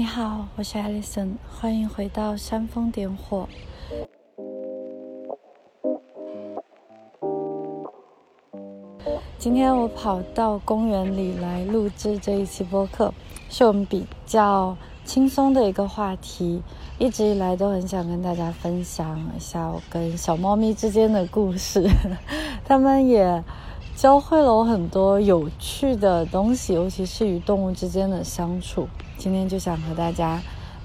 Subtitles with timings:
[0.00, 3.46] 你好，我是 Alison，欢迎回到煽风点火。
[9.36, 13.12] 今天我跑到公园里来录制这一期播客，
[13.50, 14.74] 是我们比较
[15.04, 16.62] 轻松的一个话题。
[16.98, 21.86] 一直以来都很想跟大家分享一下我跟小猫咪之间的故事，
[22.64, 23.44] 他们也
[23.94, 28.88] 教会了我很多有趣的东西，尤其是与动物之间的相处。
[29.20, 30.40] 今天就想和大家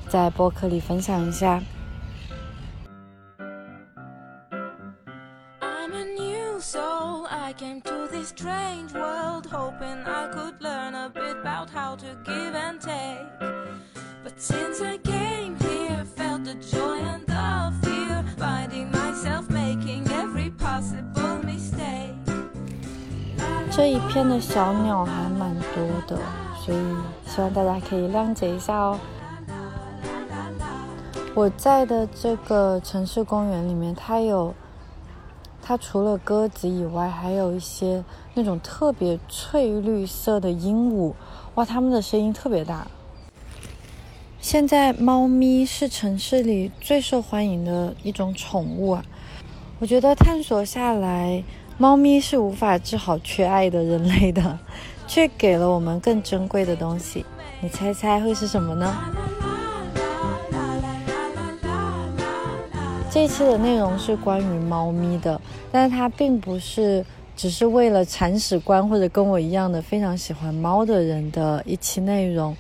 [0.10, 1.62] 在播客里分享一下。
[23.72, 26.18] 这一片的小鸟还蛮多的，
[26.66, 26.78] 所以
[27.36, 28.98] 希望大家可以谅解一下哦。
[31.34, 34.56] 我在的这个城市公园里面，它有，
[35.62, 38.06] 它除了鸽子以外，还有一些
[38.36, 41.14] 那种特别翠绿色的鹦鹉，
[41.56, 42.88] 哇，它们的声音特别大。
[44.40, 49.04] 现在猫咪是城市里最受欢迎的一种宠物啊，
[49.80, 51.44] 我觉得探索下来。
[51.78, 54.58] 猫咪是无法治好缺爱的人类的，
[55.08, 57.26] 却给了我们更珍贵的东西。
[57.62, 58.94] 你猜猜会是什么呢？
[63.12, 65.40] 这一期的内容是关于猫咪的，
[65.72, 72.56] 但是它并不是只是为了铲屎官或者跟我一样的非常喜欢猫的人的一期内容。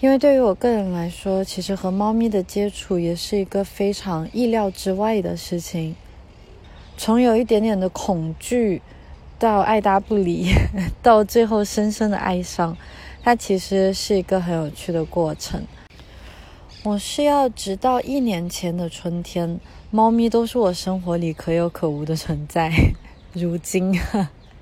[0.00, 5.96] 因为对于我个人来说，其实和猫咪的接触也是一个非常意料之外的事情。
[6.96, 8.80] 从有一点点的恐惧，
[9.38, 10.52] 到爱答不理，
[11.00, 12.76] 到最后深深的爱上，
[13.22, 15.62] 它其实是一个很有趣的过程。
[16.82, 22.72] 我是要直到一年前的春天，猫咪都是我生活里可有可无的存在。
[23.32, 23.96] 如今，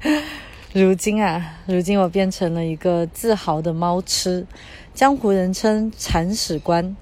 [0.74, 4.46] 如今啊，如今我变成了一个自豪的猫痴，
[4.92, 6.94] 江湖人称铲屎官。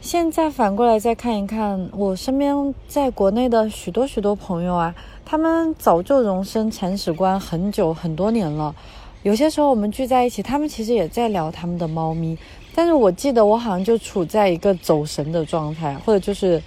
[0.00, 4.94] 现在反过来再看一看，我身边在国内的许多许多朋友啊，
[5.30, 8.74] 他们早就荣升铲屎官很久很多年了。
[9.22, 12.36] 有些时候我们聚在一起，他们其实也在聊他们的猫咪，
[12.74, 16.60] 但是我记得我好像就处在一个走神的状态，或者就是，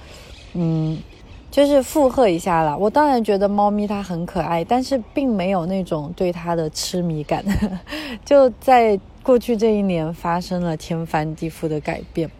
[0.53, 0.97] 嗯，
[1.51, 2.73] 就是附和一下啦。
[2.77, 7.43] 我当然觉得猫咪它很可爱，但是并没有那种对它的痴迷感。
[8.23, 12.31] 就在过去这一年，发生了天翻地覆的改变。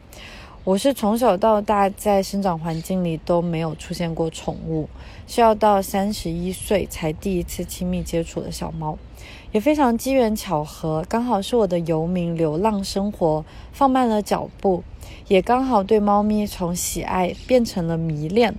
[0.65, 4.87] 我是从小到大在生长环境里都没有出现过宠物，
[5.27, 8.97] 是要到三十一岁才第一次亲密接触的小猫，
[9.51, 13.43] 也非常机缘巧合，刚好是我的游民流浪生活
[13.73, 14.85] 放慢了脚步，
[15.27, 18.55] 也刚好对猫咪从喜爱变成了迷恋，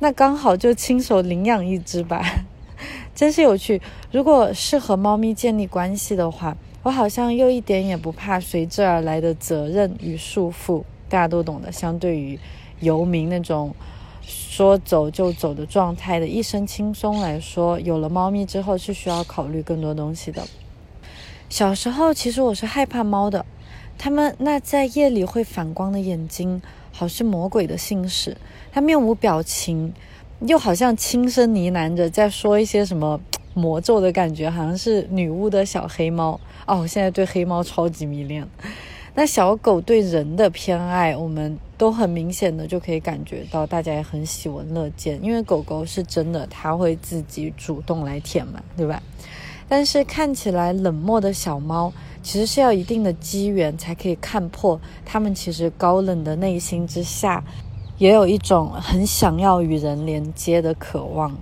[0.00, 2.44] 那刚好就亲手领养一只吧，
[3.16, 3.80] 真是有趣。
[4.12, 10.84] 如果是和猫咪建立关系的话，我好像又一点也不怕随之而来的责任与束缚。
[11.08, 12.38] 大家都懂得，相对于
[12.80, 13.74] 游民那种
[14.22, 20.42] 说走就走的状态的一身轻松来说，有了猫咪之后是需要考虑更多东西的。
[21.48, 23.46] 小时候其实我是害怕猫的，
[23.96, 26.60] 它们那在夜里会反光的眼睛，
[26.92, 28.36] 好是魔鬼的信使。
[28.70, 29.94] 它面无表情，
[30.40, 33.18] 又好像轻声呢喃着在说一些什么
[33.54, 36.38] 魔咒的感觉，好像是女巫的小黑猫。
[36.66, 38.46] 哦，我现在对黑猫超级迷恋。
[39.18, 45.18] 那小狗对人的偏爱，我们都很明显的就可以感觉到，大家也很喜闻乐见。
[45.24, 49.02] 因为狗狗是真的，它会自己主动来舔嘛，对吧？
[49.68, 51.92] 但是看起来冷漠的小猫，
[52.22, 57.42] 其实是要一定的机缘才可以看破，它们其实高冷的内心之下，
[57.96, 61.36] 也有一种很想要与人连接的渴望。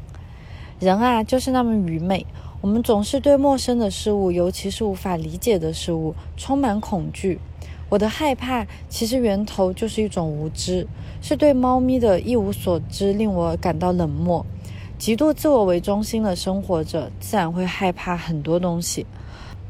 [0.81, 2.25] 人啊，就是那么愚昧，
[2.63, 7.39] 我们总是对陌生的事物，尤其是无法理解的事物，充满恐惧。
[7.89, 10.87] 我的害怕其实源头就是一种无知，
[11.23, 14.45] 是对猫咪的一无所知，令我感到冷漠。
[14.99, 19.07] 极度自我为中心的生活着，自然会害怕很多东西。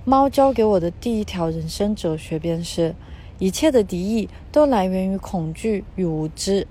[0.04, 2.94] 猫教给我的第一条人生哲学便是：
[3.38, 6.66] 一切的敌意都来源于恐惧与无知。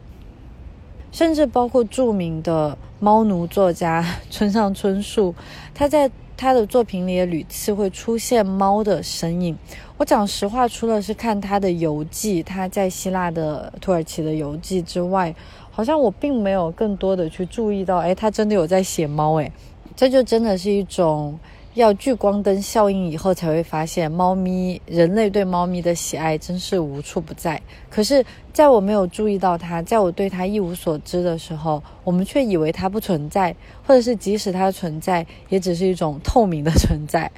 [1.11, 5.35] 甚至包括著名的猫奴作家 村上春树，
[5.73, 6.09] 他在。
[6.37, 9.57] 他的作品里也屡次会出现猫的身影。
[9.97, 15.33] 我讲实话，除了是看他的游记，他在希腊的、土耳其的游记之外，
[15.71, 19.51] 好像我并没有更多的去注意到，哎，他真的有在写猫，哎，
[19.95, 21.39] 这就真的是一种
[21.75, 27.61] 要聚光灯效应以后，才会发现猫咪人类对猫咪的喜爱真是无处不在。
[27.89, 33.53] 可是，在我没有注意到它，在我对它一无所知的时候，我们却以为它不存在，
[33.85, 37.29] 或者是即使它存在，也只是一种透明的存在。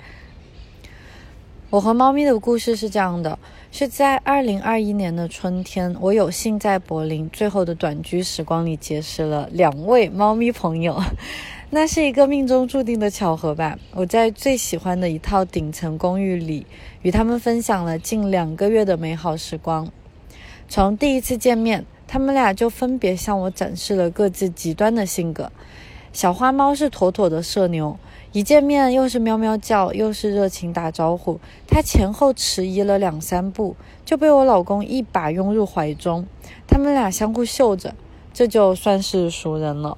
[1.71, 3.39] 我和猫咪的故事是这样的：
[3.71, 11.01] 是在二零二一年的春天，我有幸在柏林最后的短居时光里结识了两位猫咪朋友。
[11.69, 13.77] 那是一个命中注定的巧合吧。
[13.91, 16.65] 我在最喜欢的一套顶层公寓里，
[17.01, 19.91] 与他们分享了近两个月的美好时光。
[20.69, 25.51] 从第一次见面，他们俩就分别向我展示了各自极端的性格。
[26.13, 27.99] 小花猫是妥妥的社牛，
[28.31, 31.37] 一见面又是喵喵叫，又是热情打招呼。
[31.67, 33.75] 它前后迟疑了两三步，
[34.05, 36.25] 就被我老公一把拥入怀中。
[36.65, 37.93] 他们俩相互嗅着，
[38.33, 39.97] 这就算是熟人了。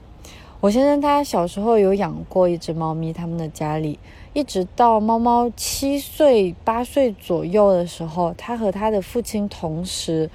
[0.62, 3.98] 我先生他小时候有养过一只猫咪，他们的家里
[4.34, 10.30] 一直到猫猫七岁八岁左右的时候，他和他的父亲同时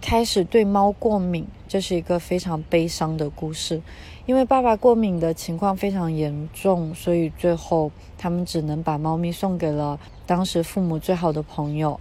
[0.00, 3.82] 开始对猫过敏，这是一个非常悲伤的故事。
[4.26, 11.98] 因为爸爸过敏的情况非常严重，所以最后他们只能把猫咪送给了当时父母最好的朋友。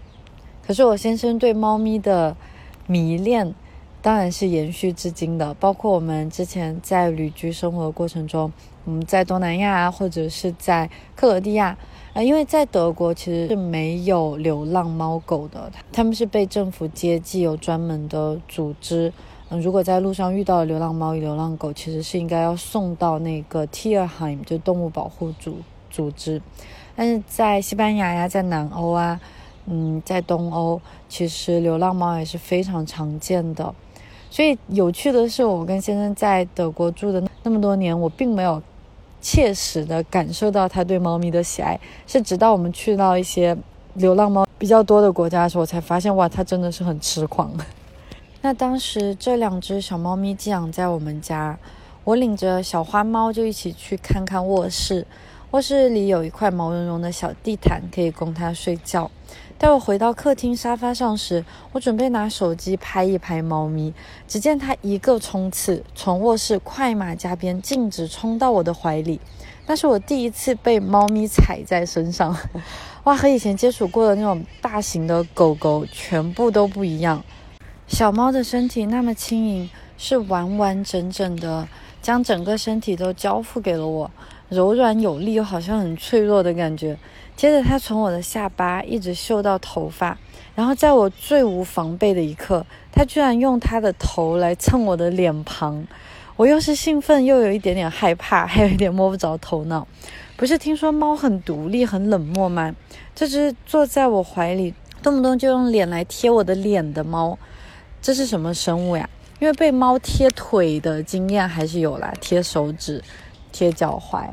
[0.61, 2.37] 可是我先生对猫咪的
[2.85, 3.55] 迷恋。
[4.03, 8.51] 当然是延续至今的，包括我们之前在旅居生活过程中，
[8.83, 11.77] 我们在东南亚或者是在克罗地亚，
[12.13, 19.13] 啊，因为在德国其实是没有流浪猫狗的，他们是被政府接济，有专门的组织。
[19.47, 25.59] 嗯，如果在路上遇到流浪猫与、流浪狗，其实是应该要送到那个 Tierheim，就动物保护组
[25.89, 26.41] 组织。
[26.93, 29.21] 但是在西班牙呀，在南欧啊，
[29.65, 33.73] 嗯，在东欧，其实流浪猫也是非常常见的。
[34.33, 38.59] 所以有趣的是，我跟先生在德国住的那么多年，我并没有
[39.21, 41.79] 切实的感受到他对猫咪的喜爱。
[42.07, 43.55] 是直到我们去到一些
[43.93, 47.51] 流浪猫比较多的国家的时候，我才发现，哇，他真的是很痴狂。
[48.41, 51.55] 那当时这两只小猫咪寄养在我们家，
[52.03, 55.05] 我领着小花猫就一起去看看卧室。
[55.51, 59.11] 卧室里有一块毛茸茸的小地毯，可以供它睡觉。
[59.63, 63.93] 待我回到客厅沙发上时，我准备拿手机拍一拍猫咪，
[64.27, 69.21] 只见它一个冲刺，从卧室快马加鞭，径直冲到我的怀里。
[69.65, 72.37] 那是我第一次被猫咪踩在身上，
[73.05, 77.23] 哇，和以前接触过的那种大型的狗狗全部都不一样。
[77.87, 81.65] 小猫的身体那么轻盈，是完完整整的，
[82.01, 84.11] 将整个身体都交付给了我。
[84.49, 86.97] 柔软有力又好像很脆弱的感觉。
[87.35, 90.17] 接着，他从我的下巴一直嗅到头发，
[90.55, 95.85] 然后在我最无防备的一刻，他居然用他的头来蹭我的脸庞。
[96.35, 99.87] 我又是兴奋，又有一点点害怕， 还有一点摸不着头脑。
[100.37, 102.75] 不是听说猫很独立、很冷漠吗？
[103.13, 107.37] 这只坐在我怀里，动不动就用脸来贴我的脸的猫，
[108.01, 109.09] 这是什么生物呀？
[109.39, 113.03] 因为被猫贴腿的经验还是有啦，贴手指、
[113.51, 114.29] 贴脚踝。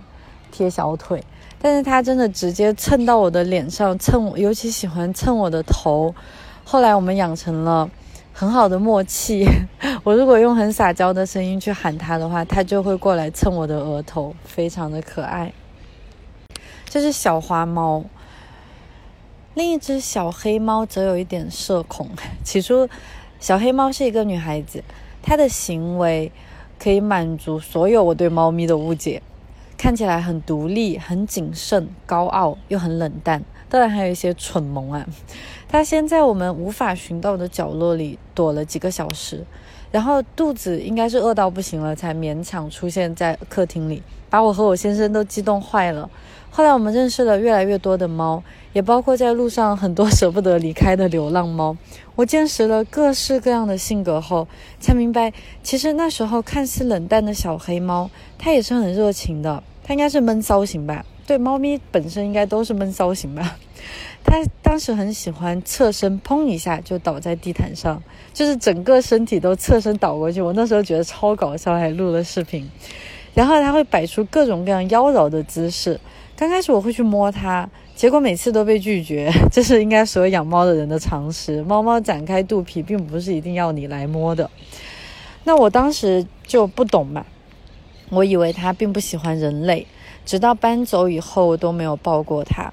[0.53, 1.23] 贴小腿，
[1.62, 6.15] 但是它真的直接蹭到我的脸上，蹭我，尤其喜欢蹭我的头。
[6.65, 7.91] 后来我们养成了
[8.33, 9.47] 很好的默契，
[10.03, 15.53] 我如果用很撒娇的声音去喊它的话，它就会过来蹭我的额头，非常的可爱。
[16.89, 18.05] 这是小花猫，
[19.53, 22.09] 另一只小黑猫则有一点社恐。
[22.43, 22.89] 起初，
[23.39, 24.82] 小黑猫是一个女孩子，
[25.23, 26.32] 她的行为
[26.79, 29.20] 可以满足所有我对猫咪的误解。
[29.81, 35.06] 看起来很独立、很谨慎、高傲，又很冷淡，当然还有一些蠢萌啊。
[35.67, 39.43] 他先在我们无法寻到的角落里躲了几个小时，
[39.91, 46.10] 然后肚子应该是饿到不行了，才勉强出现在客厅里，把我和我先生都激动坏了。
[46.53, 48.43] 后来我们认识了越来越多的猫，
[48.73, 51.77] 也包括在路上很多舍不得离开的流浪猫。
[52.17, 54.49] 我见识了各式各样的性格后，
[54.81, 59.63] 才明白，其实那时候看似冷淡的小黑猫，它也是很热情的。
[59.85, 61.05] 它应该是闷骚型吧？
[61.27, 63.57] 对，猫咪本身应该都是闷骚型吧。
[64.25, 68.03] 它当时很喜欢侧身，砰一下就倒在地毯上，
[68.35, 70.43] 就是整个身体都侧身倒过去。
[70.43, 72.69] 我那时候觉得超搞笑，还录了视频。
[73.33, 75.99] 然后它会摆出各种各样妖娆的姿势。
[76.41, 79.31] 刚开始我会去摸它，结果每次都被拒绝。
[79.53, 81.63] 这是应该所有养猫的人的常识。
[81.65, 84.51] 猫猫展开肚皮，并不是一定要你来摸的。
[85.44, 87.27] 那我当时就不懂嘛。
[88.09, 89.87] 我以为它并不喜欢人类，
[90.25, 92.73] 直到搬走以后，我都没有抱过它。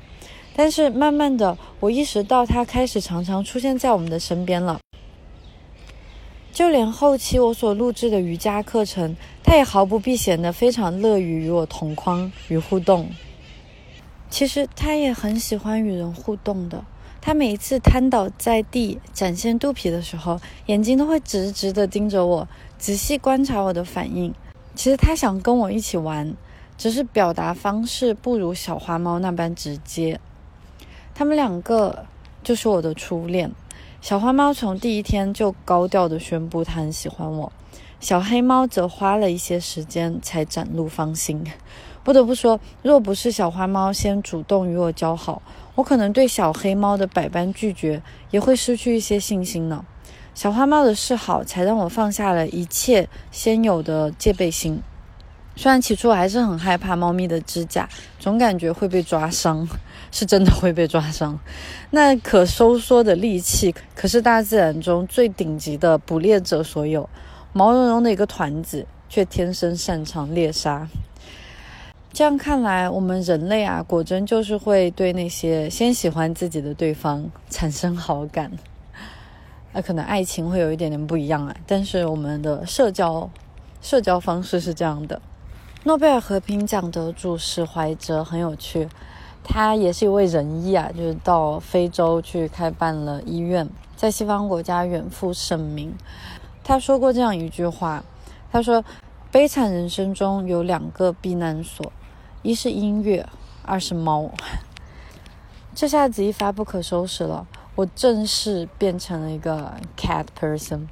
[0.55, 4.79] 但是慢慢的，我意识到它开始常常出现在我们的身边了。
[6.53, 13.09] 就连后期我所录制的瑜伽课程，它也毫不避嫌的非常乐于与我同框与互动。
[14.29, 16.83] 其实它也很喜欢与人互动的。
[17.19, 24.33] 它每一次瘫倒在地展现肚皮的时候，眼睛都会直直的盯着我，仔细观察我的反应。
[24.75, 26.33] 其实它想跟我一起玩，
[26.77, 30.19] 只是表达方式不如小花猫那般直接。
[31.13, 32.05] 他们两个
[32.43, 33.51] 就是我的初恋。
[33.99, 37.51] 小花猫从第一天就高调的宣布它很喜欢我，
[37.99, 41.43] 小黑猫则花了一些时间才展露芳心。
[42.07, 45.41] 不得不说，若不是小花猫先主动与我交好，
[45.75, 49.83] 我可能对小黑猫的百般拒绝也会失去一些信心呢。
[50.33, 54.81] 小花猫的示好，才让我放下了一切先有的戒备心。
[55.57, 59.67] 虽然起初我还是很害怕猫咪的指甲，总感觉会被抓伤，
[60.09, 61.37] 是真的会被抓伤。
[61.89, 67.09] 那可收缩的利器，可是大自然中最顶级的捕猎者所有，
[67.51, 70.87] 毛茸茸的一个团子，却天生擅长猎杀。
[72.13, 78.51] 这样看来，我们人类啊，果真就是会对那些先喜欢自己的对方产生好感。
[79.71, 83.29] 那 可能爱情会有一点点不一样啊，但是我们的社交
[83.81, 85.21] 社交方式是这样的。
[85.83, 88.89] 诺贝尔和平奖得主史怀哲很有趣，
[89.43, 95.93] 他也是一位仁医啊，就是到非洲去开办了医院，在西方国家远赴盛名。
[96.63, 98.03] 他说过这样一句话
[98.51, 98.83] ：“他说，
[99.31, 101.93] 悲惨人生中有两个避难所，
[102.47, 103.27] 一是音乐，
[103.63, 104.31] 二是猫。
[105.75, 110.87] ”这下子一发不可收拾了，我正式变成了一个 cat person，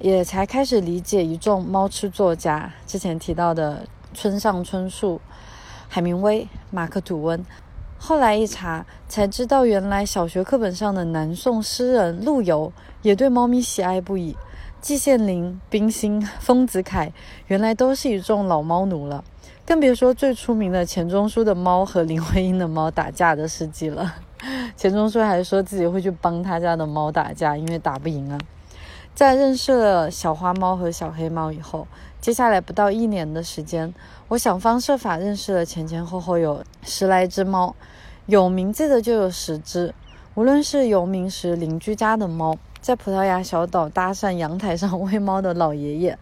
[0.00, 3.86] 也才开始理解一众猫吃作家之前提到的。
[4.12, 5.20] 村上春树、
[5.86, 7.44] 海明威、马克吐温，
[7.98, 14.34] 后来一查才知道，原来小学课本上的南宋诗人陆游也对猫咪喜爱不已。
[14.80, 17.12] 季羡林、冰心、丰子恺，
[17.46, 19.22] 原来都是一众老猫奴了。
[19.68, 24.14] 更别说最出名的钱钟书的猫和林徽因的猫打架的事迹了。
[24.74, 28.38] 钱钟书还说自己会去帮他家的猫打架，因为打不赢啊。
[29.14, 31.86] 在认识了小花猫和小黑猫以后。
[32.18, 33.92] 接下来不到一年的时间，
[34.28, 37.76] 我想方设法认识了前前后后有十来只猫，
[38.24, 39.94] 有名字的就有十只。
[40.34, 46.18] 无论是游民时邻居家的猫，在葡萄牙小岛搭讪阳台上喂猫的老爷爷，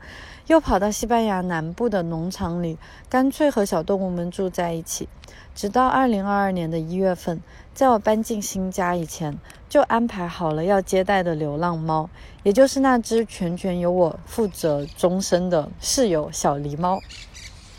[0.47, 5.09] 又跑到西班牙南部的农场里，干脆和小动物们住在一起。
[5.55, 7.41] 直到二零二二年的一月份，
[7.75, 9.37] 在我搬进新家以前，
[9.69, 12.09] 就安排好了要接待的流浪猫，
[12.43, 17.00] 也就是那只全权由我负责终身的室友小狸猫。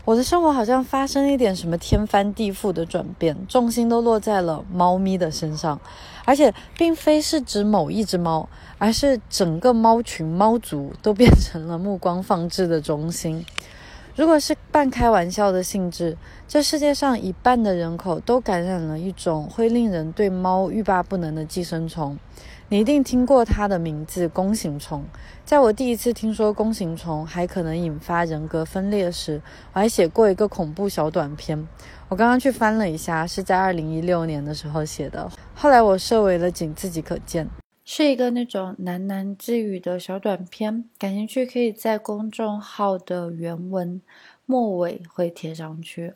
[0.04, 5.78] 我的生活好像发生了一点什么天翻地覆的转变，重心都落在了猫咪的身上，
[6.24, 8.48] 而且并非是指某一只猫，
[8.78, 13.44] 而是整个猫群、猫族都变成了目光放置的中心。
[14.16, 16.16] 如果是半开玩笑的性质，
[16.48, 22.18] 这世界上一半的人口都感染了一种会令人对猫欲罢不能的寄生虫。
[22.70, 25.04] 你一定听过它的名字——弓形虫。
[25.44, 29.40] 在我第一次听说弓形虫还可能引发人格分裂时，
[29.72, 31.66] 我还写过一个恐怖小短片。
[32.08, 35.30] 我刚刚去翻了一下，是在二零一六年的时候写的。
[35.54, 37.48] 后来我设为了仅自己可见。
[37.90, 44.02] 是一个那种喃喃自语的小短片，感兴趣可以在公众号的原文
[44.44, 46.12] 末尾会贴上去，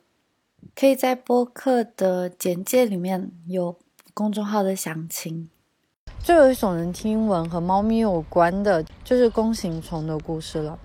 [0.76, 3.74] 可以在播客的简介里面有
[4.12, 5.48] 公众号的详情。
[6.18, 10.78] 最为耸人听闻和猫咪有关的，就是弓形虫的故事了。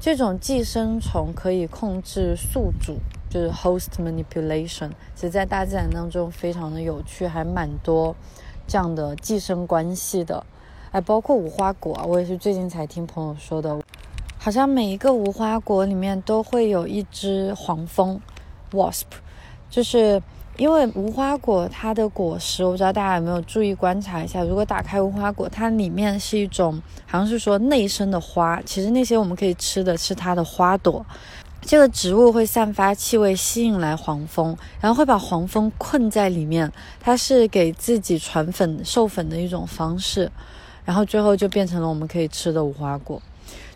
[0.00, 2.96] 这种寄生虫可以控制宿主，
[3.28, 8.16] 就是 host manipulation，其实在大自然当中非常的有趣，还蛮多。
[8.66, 10.44] 这样的寄生关系的，
[10.90, 13.78] 哎，包括无花果啊，我也是最近才听朋友说的，
[14.38, 18.20] 好像每一个无花果里面都会有一只黄蜂
[18.72, 19.04] ，wasp，
[19.68, 20.22] 就是
[20.56, 31.04] 因为无花果它的果实，我不知道大家有没有注意观察一下，如果打开无花果，它里面是一种好像是说内生的花，其实那些我们可以吃的是它的花朵。
[31.66, 36.70] 这个植物会散发气味，吸引来黄蜂，然后会把黄蜂困在里面。
[37.00, 40.30] 它是给自己传粉授粉的一种方式，
[40.84, 43.20] 然后最后就变成了我们可以吃的无花果。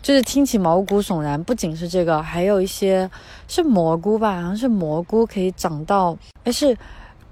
[0.01, 3.09] 就是听起毛骨悚然，不仅是这个，还有一些
[3.47, 6.77] 是蘑菇吧，好像是蘑菇可以长到，哎是。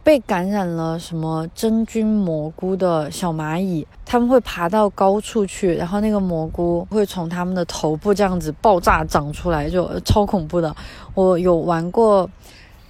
[0.08, 10.74] 被感染了什么真菌蘑菇的小蚂蚁，他们会爬到高处去，然后那个蘑菇会从他们的头部这样子爆炸长出来，就超恐怖的。
[11.14, 12.30] 我有玩过，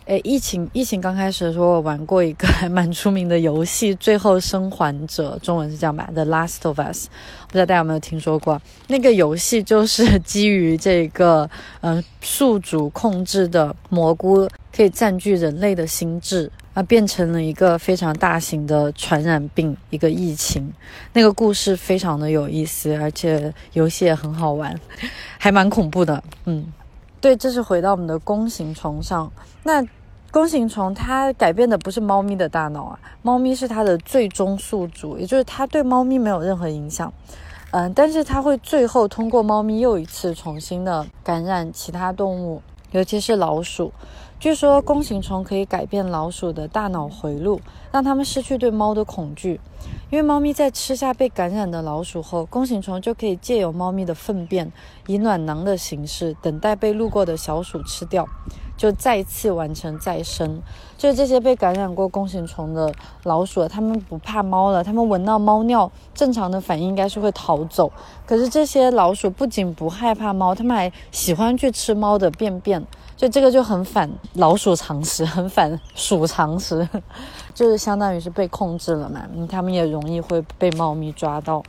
[0.05, 7.07] 诶，疫情疫情刚开始的时候，我玩过一个还 蛮出名的游戏《最后生还者》，中文是这样吧，《The Last of Us》，
[7.47, 8.61] 不知道大家有没有听说过？
[8.89, 11.49] 那个游戏就是基于这个，
[11.81, 16.51] 嗯，宿主控制的蘑菇可以占据人类的心智。
[16.77, 20.71] 啊，变成了一个非常大型的传染病，一个疫情。
[21.11, 24.79] 那个故事非常的有意思，而且游戏也很好玩，
[25.39, 26.23] 还蛮恐怖的。
[26.45, 26.71] 嗯，
[27.19, 29.31] 对，这是回到我们的弓形虫上。
[29.63, 29.83] 那
[30.29, 37.11] 弓形虫它改变的不是猫咪的大脑啊，猫咪是它的最终宿主，也就是它对猫咪没有任何影响。
[37.71, 43.91] 嗯，但是它会最后通过猫咪又一次重新的感染其他动物，尤其是老鼠。
[44.39, 47.59] 据说弓形虫可以改变老鼠的大脑回路，
[47.91, 49.59] 让它们失去对猫的恐惧。
[50.11, 54.71] 因为猫咪在吃下被感染的老鼠后，弓形虫就可以借由猫咪的粪便，
[55.07, 58.27] 以暖囊的形式等待被路过的小鼠吃掉。
[58.77, 60.61] 就再次完成再生，
[60.97, 62.93] 就是这些被感染过弓形虫的
[63.23, 67.91] 老鼠，它们不怕猫了，它们闻到猫尿，正常的反应应该是会逃走。
[68.27, 76.87] 可是这些老鼠不仅不害怕猫，它们还喜欢去吃猫的便便，就这个就很反老鼠常识，很反鼠常识，
[77.55, 81.63] 就是相当于是被控制了嘛，它们也容易会被猫咪抓到。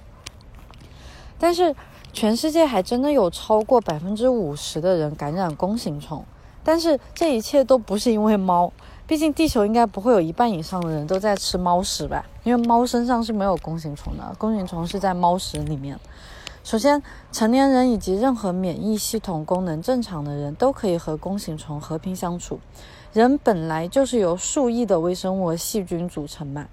[1.39, 1.75] 但是
[2.13, 6.23] 全世界还真的有超过百分之五十的人感染弓形虫。
[6.69, 8.71] 但是这一切都不是因为猫，
[9.07, 12.23] 毕竟地球应该不会有一半以上的人都在吃猫屎吧？
[12.45, 15.99] 因为猫身上是没有弓形虫的，弓形虫是在猫屎里面。
[16.63, 22.61] 首先，成年人以及任何免疫系统功能正常的人都可以和弓形虫和平相处。
[23.15, 26.67] 人本来就是由数亿的微生物和细菌组成嘛。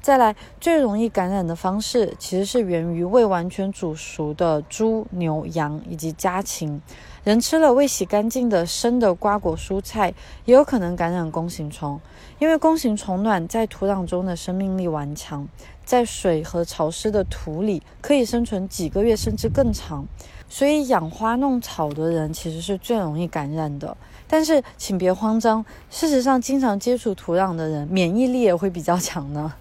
[0.00, 6.80] 再来，最容易感染的方式其实是源于未完全煮熟的猪、牛、羊以及家禽。
[7.22, 10.14] 人吃了未洗干净的生的瓜果蔬菜，
[10.46, 12.00] 也有可能感染弓形虫。
[12.38, 15.46] 因为弓形虫卵在土壤中的生命力顽强，
[15.84, 20.06] 在水和潮湿的土里可以生存几个月甚至更长，
[20.48, 23.94] 所以养花弄草的人其实是最容易感染的。
[24.26, 29.52] 但是请别慌张，事实上，经常接触土壤的人免疫力也会比较强呢。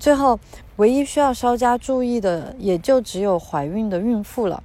[0.00, 0.40] 最后，
[0.76, 4.60] 唯一需要稍加注意的，也就只有怀孕的孕妇了。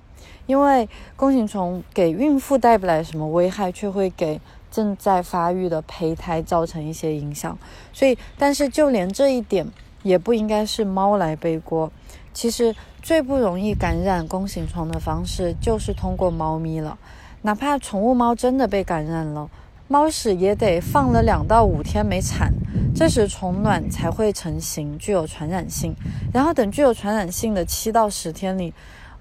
[0.47, 7.58] 因为弓形虫给孕妇带不来什么危害，却会给正在发育的胚胎造成一些影响。
[7.91, 9.65] 所以，但是就连这一点
[10.03, 11.91] 也不应该是猫来背锅。
[12.34, 16.97] 其实最不容易感染弓形虫的方式就是通过猫咪了。
[17.41, 19.49] 哪怕宠物猫真的被感染了，
[19.88, 22.51] 猫屎也得放了两到五天没产，
[22.93, 25.95] 这时虫卵才会成型，具有传染性。
[26.34, 28.73] 然后等具有传染性的七到十天里。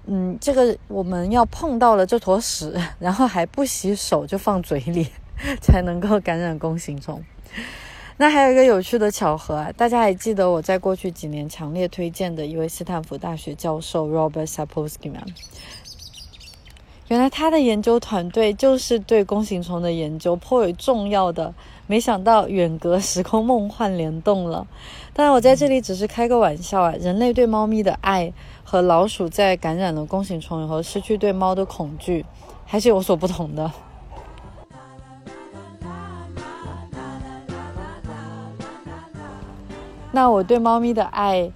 [0.07, 5.07] 嗯，这个我们要碰到了这坨屎， 然后还不洗手就放嘴里，
[5.61, 7.23] 才能够感染弓形虫。
[8.17, 15.21] 那还有一个有趣的巧合啊，大家还记得我在过去几年强烈推荐的一位斯坦福大学教授 Robert Sapolsky 吗？
[17.07, 21.53] 原来他的研究团队就是对弓形虫的研究颇为重要的。
[21.87, 24.65] 没想到远隔时空梦幻联动了。
[25.13, 26.95] 当然，我在这里只是开个玩笑啊。
[26.99, 28.33] 人类对猫咪的爱。
[28.67, 32.25] 和老鼠在感染了弓形虫以后失去对猫的恐惧，
[32.65, 33.71] 还是有所不同的。
[40.11, 41.51] 那我对猫咪的爱，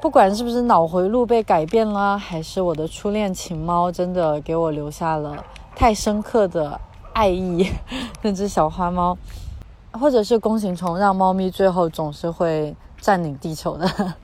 [0.00, 6.80] 不管是不是脑回路被改变了，还是我的初恋情猫真的给我留下了太深刻的
[7.12, 7.68] 爱意，
[8.22, 9.18] 那只小花猫，
[9.92, 14.14] 或者是弓形虫让猫咪最后总是会占领地球的。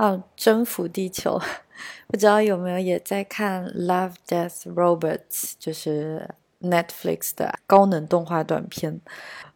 [0.00, 1.38] 哦，征服地球，
[2.08, 5.18] 不知道有没有也在看《Love Death Robots》，
[5.58, 6.26] 就是
[6.62, 8.98] Netflix 的高能动画短片。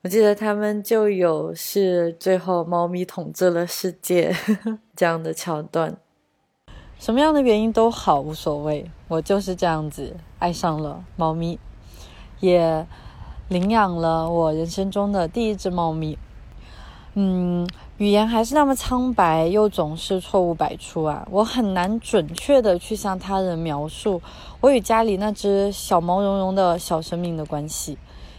[0.02, 4.36] 我记得他们就有是最后猫咪统治了世界
[4.94, 5.96] 这样的桥段。
[6.98, 8.90] 什么样的原因都好，无所谓。
[9.08, 11.58] 我就是这样子爱上了猫咪，
[12.40, 12.86] 也
[13.48, 16.18] 领养了我人生中的第一只猫咪。
[17.14, 17.66] 嗯。
[17.98, 21.24] 语言还是那么苍白，又总是错误百出啊！
[21.30, 24.20] 我很难准确的去向他人描述
[24.60, 27.96] 我与家里那只小毛茸茸的小生命的关系，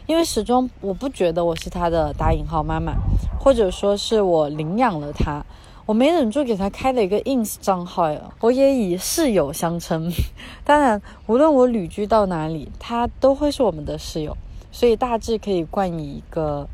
[0.07, 2.95] 因为始终我不觉得我是他的打引号妈妈，
[3.39, 5.41] 或者说是我领养了他。
[5.85, 10.11] 我没忍住给他开了一个 ins 账号呀，我也以室友相称。
[10.65, 14.35] 当然，无论我旅居到哪里，他都会是我们的室友，
[14.73, 16.67] 所以大致可以冠以一个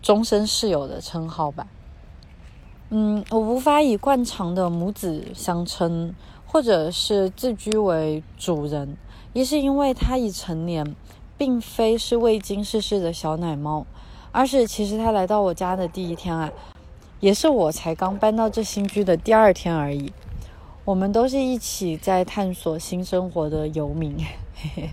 [0.00, 1.66] 终身室友的称号吧。
[2.94, 8.98] 嗯，我无法以惯常的母子相称，或者是自居为主人。
[9.32, 10.94] 一是因为它已成年，
[11.38, 13.86] 并非是未经世事的小奶猫；
[14.30, 16.52] 二是其实它来到我家的第一天啊，
[17.20, 20.12] 也是我才刚搬到这新居的第二天而已。
[20.84, 24.14] 我们都是一起在探索新生活的游民。
[24.54, 24.90] 嘿嘿，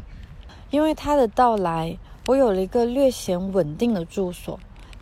[0.69, 4.57] 因为它的到来，我有了一个略显稳定的住所。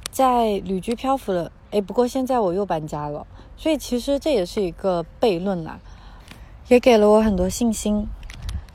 [0.09, 3.27] 在旅居漂浮了，哎，不过现在我又搬家了，
[3.57, 5.79] 所以其实这也是一个悖论啦，
[6.67, 8.07] 也给了我很多信心。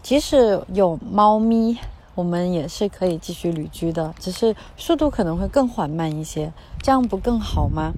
[0.03, 1.79] 即使有猫咪，
[2.15, 6.53] 我们也是可以继续旅居的，只是速度可能会更缓慢一些，
[6.83, 7.93] 这样不更好吗？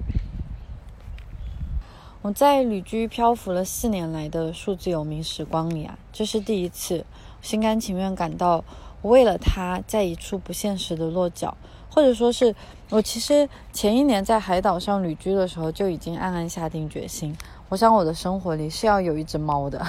[2.21, 7.05] 我在旅居漂浮了四年来的数字游民时光里啊，这是第一次
[7.41, 8.63] 心甘情愿感到
[9.09, 11.55] 为了他在一处不现实的落脚，
[11.89, 12.55] 或者说是
[12.89, 17.35] 我其实前一年在海岛上旅居的时候就已经暗暗下定决心，
[17.69, 19.85] 我想我的生活里是要有一只猫的。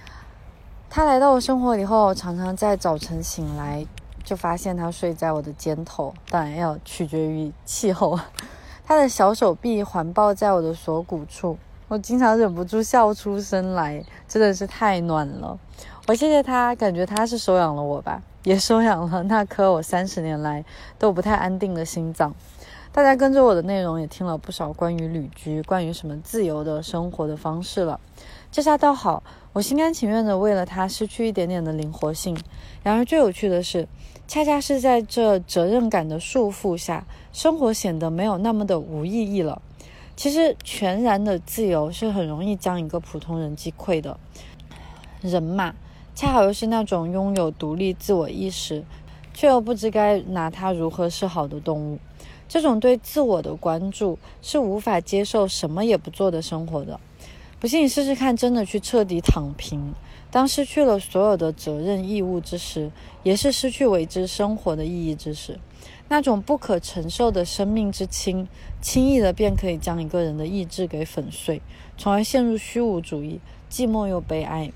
[0.88, 3.86] 他来到我生活以后，常常在早晨醒来
[4.24, 8.18] 就发现他睡在我的肩头，当然要取决于气候。
[8.86, 15.58] 他的小手臂环抱在我的锁骨处，我经常忍不住笑出声来，真的是太暖了。
[16.08, 20.64] 我谢谢他，感觉他是收养了我吧， 也收养了那颗我三十年来
[21.00, 22.32] 都不太安定的心脏。
[22.92, 27.98] 大家跟着我的内容也听了不少关于旅居、关于什么自由的生活的方式了。
[28.52, 32.38] 这下倒好，我心甘情愿的为了他失去一点点的灵活性。
[32.84, 33.88] 然而最有趣的是。
[34.28, 39.62] 恰恰是在这责任感的束缚下，生活显得没有那么的无意义了。
[40.16, 44.18] 其实，全然的自由是很容易将一个普通人击溃的。
[45.20, 45.76] 人嘛，
[46.16, 48.82] 恰好又是那种拥有独立自我意识，
[49.34, 51.98] 却又不知该拿它如何是好的动物。
[52.48, 56.98] 这种对自我的关注，是无法接受什么也不做的生活的。
[57.60, 59.92] 不信你试试看，真的去彻底躺平。
[60.30, 62.90] 当失去了所有的责任义务之时，
[63.22, 65.60] 也是失去为之生活的意义之时。
[66.08, 68.48] 那种不可承受的生命之轻，
[68.80, 71.60] 轻易的便可以将一个人的意志给粉碎，
[71.98, 73.38] 从而陷入虚无主义，
[73.70, 74.72] 寂寞又悲哀。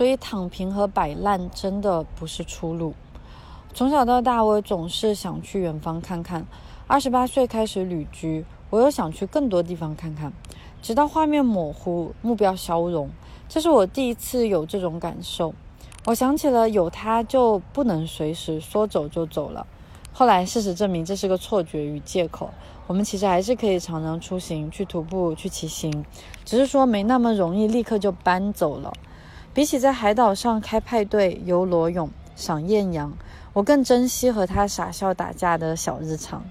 [0.00, 2.94] 所以，躺平和摆烂真的不是出路。
[3.74, 6.46] 从小到大，我总是想去远方看看。
[6.86, 10.32] 二十八岁开始旅居，我又想去更多地方看看，
[10.80, 13.10] 直到画面模糊，目标消融。
[13.46, 15.52] 这是我第一次有这种感受，
[16.06, 19.66] 我想起了有它就不能随时说走就走了。
[20.14, 22.48] 后来事实证明这是个错觉与借口，
[22.86, 26.06] 我们其实还是可以常常出行、去徒步、去骑行，
[26.46, 28.90] 只是说没那么容易立刻就搬走了。
[29.52, 33.12] 比起在海岛上开派对、游裸泳、赏艳阳，
[33.52, 36.42] 我更珍惜和他傻笑打架的小日常。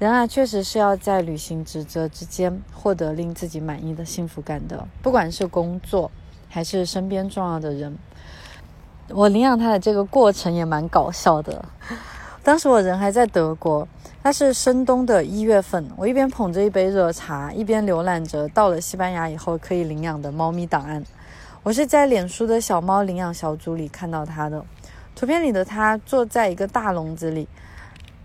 [0.00, 6.10] 人啊，确实是要在履行职责之间获得令自己满意的幸福感的，不管是工作
[6.48, 7.96] 还是身边重要的人。
[9.10, 11.64] 我领养他的这个过程也蛮搞笑的。
[12.42, 13.86] 当时我人还在德国，
[14.22, 21.04] 那是深冬的一月份，我一边捧着一杯热茶，一边浏览着到了西班牙以后可以领养的猫咪档案。
[21.68, 24.64] 我是在脸书的小猫领养小组里看到他的，
[25.14, 27.46] 图片里的他坐在一个大笼子里。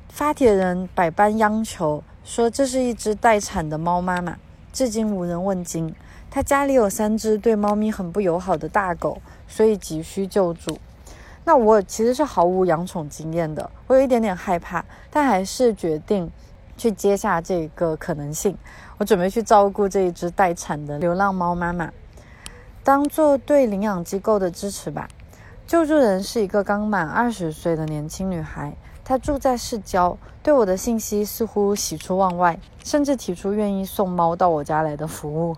[0.08, 4.38] 发帖人百般央求，说这是一只待产的猫妈妈，
[4.72, 5.94] 至今无人问津。
[6.32, 10.80] 他家里有三只对猫咪很不友好的大狗，所以急需救助。
[11.44, 16.32] 那我其实是毫无养宠经验的，我有一点点害怕，但还是决定
[16.78, 18.58] 去接下这个可能性。
[19.00, 21.92] 我准备去照顾这一只待产的流浪猫妈妈，
[22.84, 25.08] 当做对领养机构的支持吧。
[25.66, 28.76] 救助人是一个刚满二十岁的年轻女孩。
[29.06, 35.56] 她住在市郊，对我的信息似乎喜出望外，甚至提出愿意送猫到我家来的服务。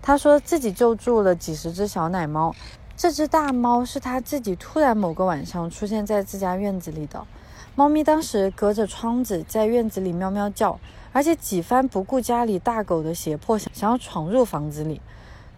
[0.00, 2.54] 她说自己救助了几十只小奶猫，
[2.96, 7.26] 这只大猫是她自己突然某个晚上出现在自家院子里的。
[7.74, 10.78] 猫咪当时隔着窗子在院子里喵喵叫，
[11.12, 15.00] 而且几番不顾家里大狗的胁迫，想要闯入房子里。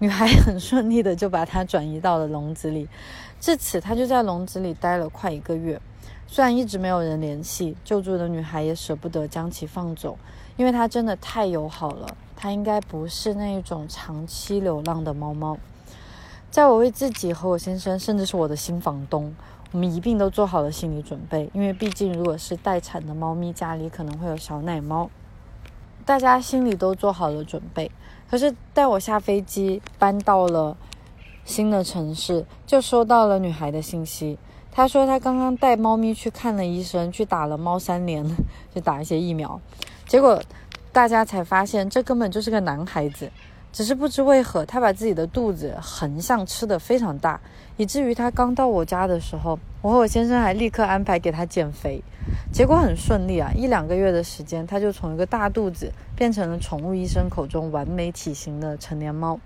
[0.01, 2.89] 女孩很顺利的就把它转移到了笼子里，
[3.41, 5.81] 至此它就在笼子里待了快一个月。
[6.27, 10.19] 虽然一直没有人联系，救助的女孩也舍不得将其放走，
[10.57, 12.17] 因为它真的太友好了。
[12.37, 15.57] 它应该不是那种长期流浪的猫猫。
[16.51, 19.35] 在我为自己和我先生，甚至是我的新房东，
[19.71, 25.09] 我们一并都做好了心理准备，因为毕竟如果是待产的猫咪，家里可能会有小奶猫，
[26.05, 27.91] 大家心里都做好了准备。
[28.35, 30.77] 可是带我下飞机，搬到了
[31.45, 34.37] 新的城市，就收到了女孩的信息。
[34.73, 38.29] 她说她刚刚带猫咪去看了医生，去打了猫三联，
[38.75, 39.61] 去打一些疫苗，
[40.09, 40.43] 结果
[40.91, 43.31] 大家才发现这根本就是个男孩子，
[43.75, 47.41] 只是不知为何他把自己的肚子横向吃得非常大，
[47.77, 52.01] 以至于他刚到我家的时候，我和我先生还立刻安排给他减肥，
[52.53, 59.41] 结果很顺利啊，一两个月的时间他就从一个大肚子变成了宠物医生口中完美体型的成年猫，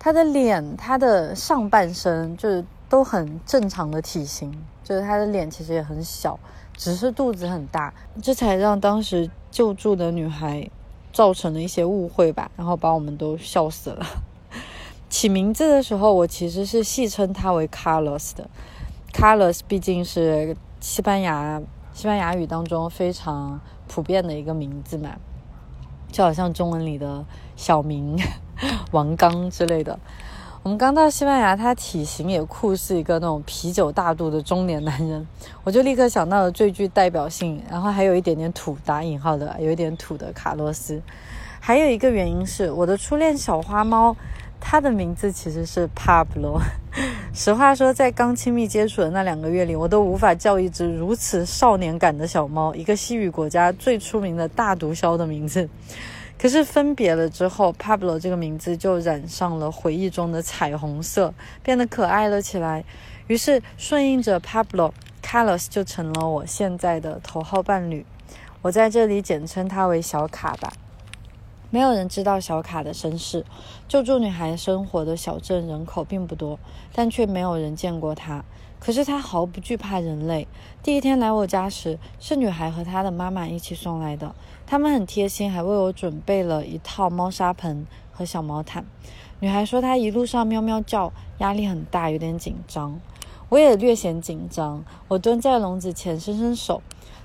[0.00, 2.64] 他的脸，他的上半身就是。
[2.90, 4.52] 都很正常的体型，
[4.82, 6.36] 就是他的脸其实也很小，
[6.76, 10.68] 只是肚子很大，这才让当时救助的女孩
[11.12, 14.06] 造成了一些误会吧，然后把我们都笑死了。
[15.10, 18.48] 起名字的时候，我其实是戏称他为 Carlos 的
[19.12, 21.60] ，Carlos 毕竟是西班牙
[21.92, 25.16] 西班牙语当中非常普遍的一个名字嘛，
[26.12, 27.24] 就好像中文里的
[27.56, 28.16] 小明、
[28.92, 29.98] 王刚之类的。
[30.62, 35.26] 我们刚到西班牙，他体型也酷似一个那种啤酒大肚的中年男人，
[35.64, 41.00] 我就立刻想到了最具代表性，然后还有一点点土打引号的，有一点土的卡洛斯。
[41.58, 44.14] 还有一个原因是我的初恋小花猫，
[44.60, 46.60] 它的名字其实是帕布罗。
[47.32, 55.66] 实话说，在刚亲密接触的那两个月里，我都无法叫一只如此少年感的小猫一个西语国家最出名的大毒枭的名字。
[56.40, 62.82] 可是分别了之后，Pablo 这个名字就染上了回忆中的彩虹色，变得可爱了起来。
[63.26, 68.06] 于是顺应着 Pablo，Carlos 就成了我现在的头号伴侣。
[68.62, 70.72] 我在这里简称他为小卡吧。
[71.68, 73.44] 没有人知道小卡的身世。
[73.86, 76.58] 救助女孩生活的小镇人口并不多，
[76.94, 78.42] 但却没有人见过她。
[78.80, 80.48] 可是她毫不惧怕人类。
[80.82, 84.34] 第一天来我家时，是女孩和她的妈妈一起送来的。
[84.70, 88.86] 他们很贴心，还为我准备了一套猫砂盆和小毛毯。
[89.40, 93.00] 女孩说她一路上喵喵叫，压力很大，有点紧张。
[93.48, 94.84] 我也略显紧张。
[95.08, 96.82] 我蹲在笼子前，伸伸手。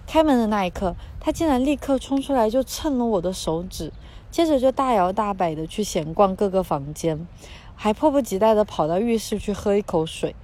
[0.08, 3.94] 开门的那一刻，她竟然立刻冲出来，就蹭了我的手指，
[4.32, 7.28] 接着就大摇大摆地去闲逛各个房间，
[7.76, 10.36] 还迫不及待地跑到浴室去喝一口水。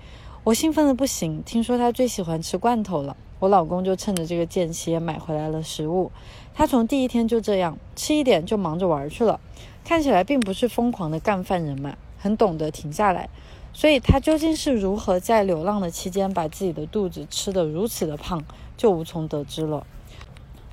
[0.44, 1.42] 我兴奋的不行。
[1.42, 6.12] 听说她最喜欢吃罐头了，我老公就趁着这个间隙买回来了食物。
[6.54, 9.40] 他从第一天就这样吃一点就忙着玩去了，
[9.84, 13.30] 看起来并不是疯狂的干饭人嘛，很懂得停下来。
[13.74, 18.44] 所以他究竟是如何在流浪的期间把自己的肚子吃得如此的胖，
[18.76, 19.86] 就无从得知了。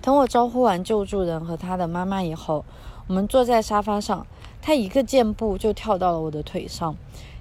[0.02, 2.64] 等我招呼完救助人和他的妈妈以后，
[3.06, 4.26] 我们坐在沙发上，
[4.60, 6.96] 他一个箭步就跳到了我的腿上。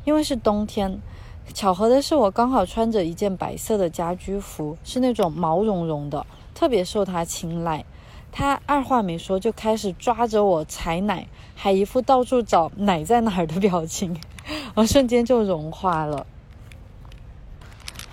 [0.05, 1.01] 因为是冬天，
[1.53, 7.83] 巧合的是我刚好穿着一件白色的家居服，是那种毛茸茸的，特别受他青睐。
[8.39, 14.15] 他二话没说就开始抓着我踩奶，还一副到处找奶在哪儿的表情，
[14.75, 16.27] 我瞬间就融化了。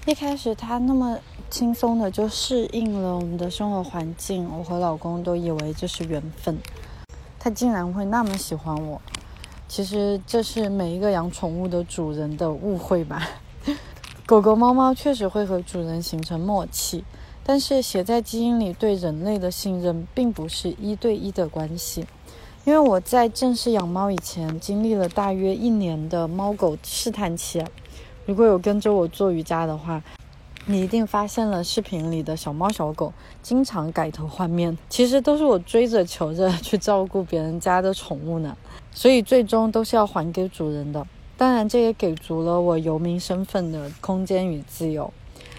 [0.07, 1.19] 一开始他那么
[1.51, 6.57] 轻松的就适应了我们的生活环境，我和老公都以为这是缘分。
[7.39, 9.03] 他竟然会那么喜欢我，
[9.69, 13.29] 其实这是每一个养宠物的主人的误会吧。
[14.25, 17.05] 狗狗、猫猫确实会和主人形成默契。
[17.47, 22.07] 但是写在基因里对人类的信任并不是一对一的关系，
[22.65, 27.63] 因为我在正式养猫以前经历了大约一年的猫狗试探期。
[28.25, 30.03] 如果有跟着我做瑜伽的话，
[30.65, 38.57] 你一定发现了视频里的小猫小狗经常改头换面，其实都是我追着求着去照顾别人家的宠物呢。
[38.91, 41.07] 所以最终都是要还给主人的。
[41.37, 45.13] 当然，这也给足了我游民身份的空间与自由。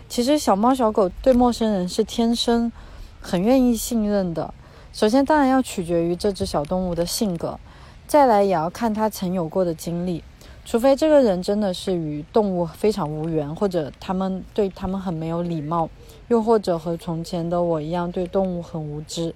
[0.07, 2.71] 其实小猫小狗对陌生人是天生
[3.19, 4.53] 很愿意信任的。
[4.93, 7.59] 首先，当然要取决于这只小动物的性格，
[8.07, 10.23] 再来也要看它曾有过的经历。
[10.63, 15.89] 除非这个人真的是与动物非常无缘，或者他们对他们很没有礼貌，
[16.27, 19.35] 又或者和从前的我一样对动物很无知，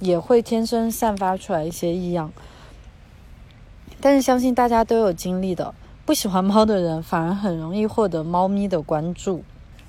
[0.00, 2.32] 也会天生散发出来一些异样。
[4.00, 5.74] 但是相信大家都有经历的，
[6.04, 9.44] 不喜欢猫的人反而很容易获得猫咪的关注。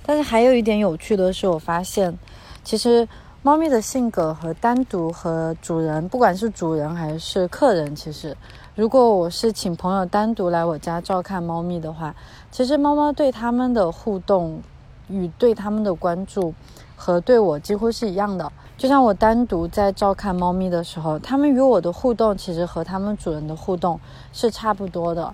[0.05, 2.15] 但是还有一点有趣的是，我发现，
[2.63, 3.07] 其实
[3.41, 8.37] 猫咪的性格和单独和主人，不管是主人还是客人，其实
[8.75, 12.13] 如果我是请朋友单独来我家照看猫咪的话，
[12.51, 14.61] 其实猫猫对他们的互动
[15.07, 16.53] 与对他们的关注
[16.95, 18.51] 和对我几乎是一样的。
[18.77, 23.99] 就像我单独在照看猫咪的时候，它们与我的互动其实和它们主人的互动
[24.33, 25.33] 是差不多的。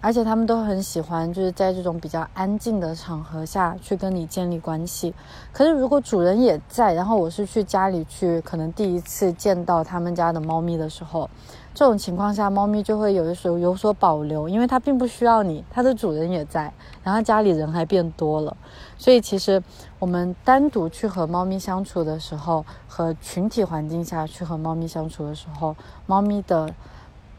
[0.00, 5.12] 而且他们都很喜欢，就是在这种比较安静的场合下去跟你建立关系。
[5.52, 11.28] 可是如果主人也在，然后我是去家里去，可能第一次见到他们家的猫咪的时候，
[11.74, 18.56] 这种情况下，猫咪就会有的时候有所保留，因为它并不需要你，它的主人也在，然后家里人还变多了。
[18.96, 19.60] 所以其实
[19.98, 25.74] 我们单独去和猫咪相处的时候，和群体环境下去和猫咪相处的时候，
[26.06, 26.72] 猫咪的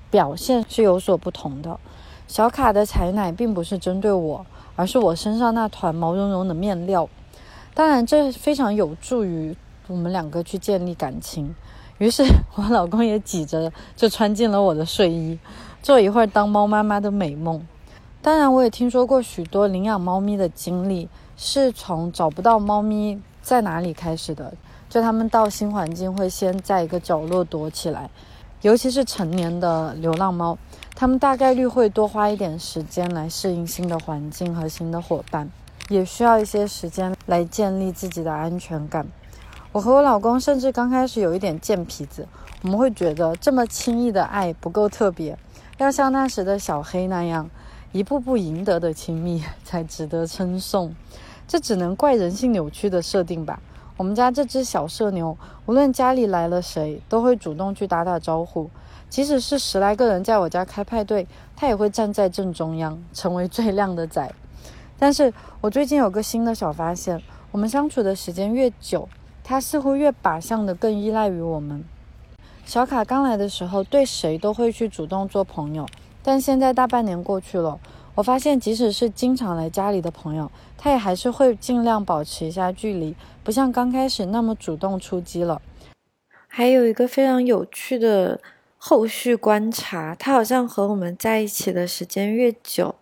[0.09, 1.79] 表现是有所不同的。
[2.27, 7.07] 小卡的采奶并不是针对我，而是我身上那团毛茸茸的面料。
[7.73, 9.55] 当然，这非常有助于
[9.87, 11.55] 我们两个去建立感情。
[11.99, 12.23] 于是，
[12.55, 15.39] 我老公也挤着就穿进了我的睡衣，
[15.81, 17.65] 做一会儿当猫妈妈的美梦。
[18.21, 24.53] 当然，我也听说过许多领养猫咪的经历，是从找不到猫咪在哪里开始的？
[24.89, 28.09] 就他们到新环境会先在一个角落躲起来，
[28.61, 30.57] 尤其是成年的流浪猫，
[30.99, 35.47] 他们大概率会多花一点时间来适应新的环境和新的伙伴，
[35.89, 39.05] 也需要一些时间来建立自己的安全感。
[39.71, 42.27] 我和我老公甚至刚开始有一点贱皮子，
[42.63, 45.37] 我们会觉得这么轻易的爱不够特别，
[45.77, 47.47] 要像那时的小黑那样，
[47.91, 50.95] 一步步赢得的亲密才值得称颂。
[51.47, 53.61] 这只能怪人性扭曲的设定吧。
[53.97, 58.71] 我们家这只小社牛，无论家里来了谁，都会主动去打打招呼。
[59.09, 64.33] 即使是十来个人在我家开派对，他也会站在正中央，成为最靓的仔。
[64.99, 69.07] 但是我最近有个新的小发现：我们相处的时间越久，
[69.43, 71.83] 他似乎越靶向的更依赖于我们。
[72.65, 75.85] 小卡刚来的时候，对谁都会去主动做朋友，
[76.21, 77.79] 但现在大半年过去了。
[78.15, 85.61] 我发现，即使是经常来家里的朋友，他也还是会尽量保持一下距离，不像刚开始那么主动出击了。
[86.47, 88.41] 还有一个非常有趣的
[88.77, 92.95] 后续观察，他好像和我们在一起的时间越久，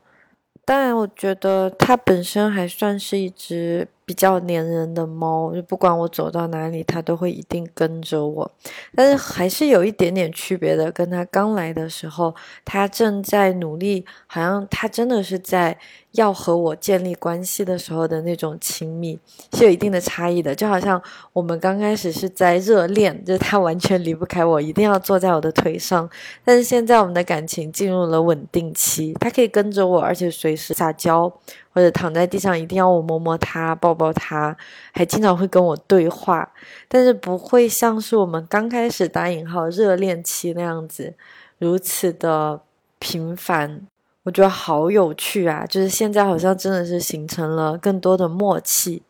[0.63, 3.88] 当然，我觉得它本身还算是一只。
[4.07, 8.51] 比较粘人的猫，就不管我走到哪里，它都会一定跟着我。
[8.93, 15.79] 但是还是有一点点区别的，跟它刚来的时候，它正在努力，好像它真的是在。
[16.15, 19.19] 要和我建立关系的时候的那种亲密
[19.54, 21.01] 是有一定的差异的，就好像
[21.32, 26.10] 我们刚开始是在热恋，就是他完全离不开我，一定要坐在我的腿上。
[26.43, 31.30] 但是现在我们的感情进入了稳定期，他可以跟着我，而且随时撒娇，
[31.73, 34.56] 或者躺在地上一定要我摸摸他、抱抱他，
[34.93, 36.51] 还经常会跟我对话。
[36.88, 41.13] 但是不会像是我们刚开始打引号热恋期那样子
[41.58, 42.62] 如此的
[42.99, 43.88] 频繁。
[44.25, 45.63] 我觉得好有趣啊！
[45.67, 49.03] 就是现在好像真的是形成了更多的默契，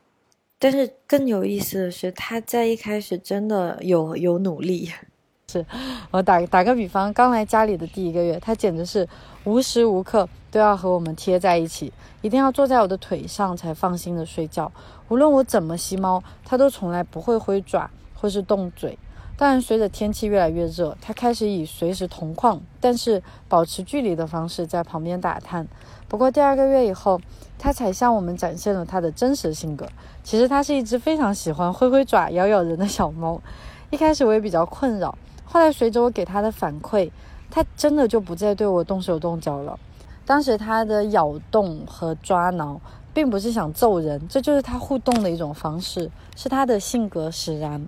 [0.59, 4.91] 但是更有意思的是，他在一开始真的有有努力。
[5.47, 5.65] 是
[6.11, 9.07] 我打打个比方，刚来家里的第一个月，他简直是
[9.45, 14.69] 无时无刻都要和我们贴在一起，一定要坐在我的腿上才放心的睡觉。
[15.07, 18.97] 无论我怎么吸猫，他都从来不会挥爪或是动嘴。
[19.37, 25.67] 但随着天气越来越热，他开始以随时同框，但是保持距离的方式在旁边打探。
[26.07, 27.19] 不过第二个月以后，
[27.59, 29.85] 他才向我们展现了他的真实性格。
[30.23, 33.41] 其实他是一只非常喜欢挥挥爪、咬咬人的小猫。
[33.89, 37.11] 一开始我也比较困扰，后来随着我给他的反馈，
[37.51, 39.77] 他真的就不再对我动手动脚了。
[40.25, 42.79] 当时他的咬动和抓挠，
[43.13, 47.85] 并不是想揍人，这就是他互动的一种方式，是他的性格使然。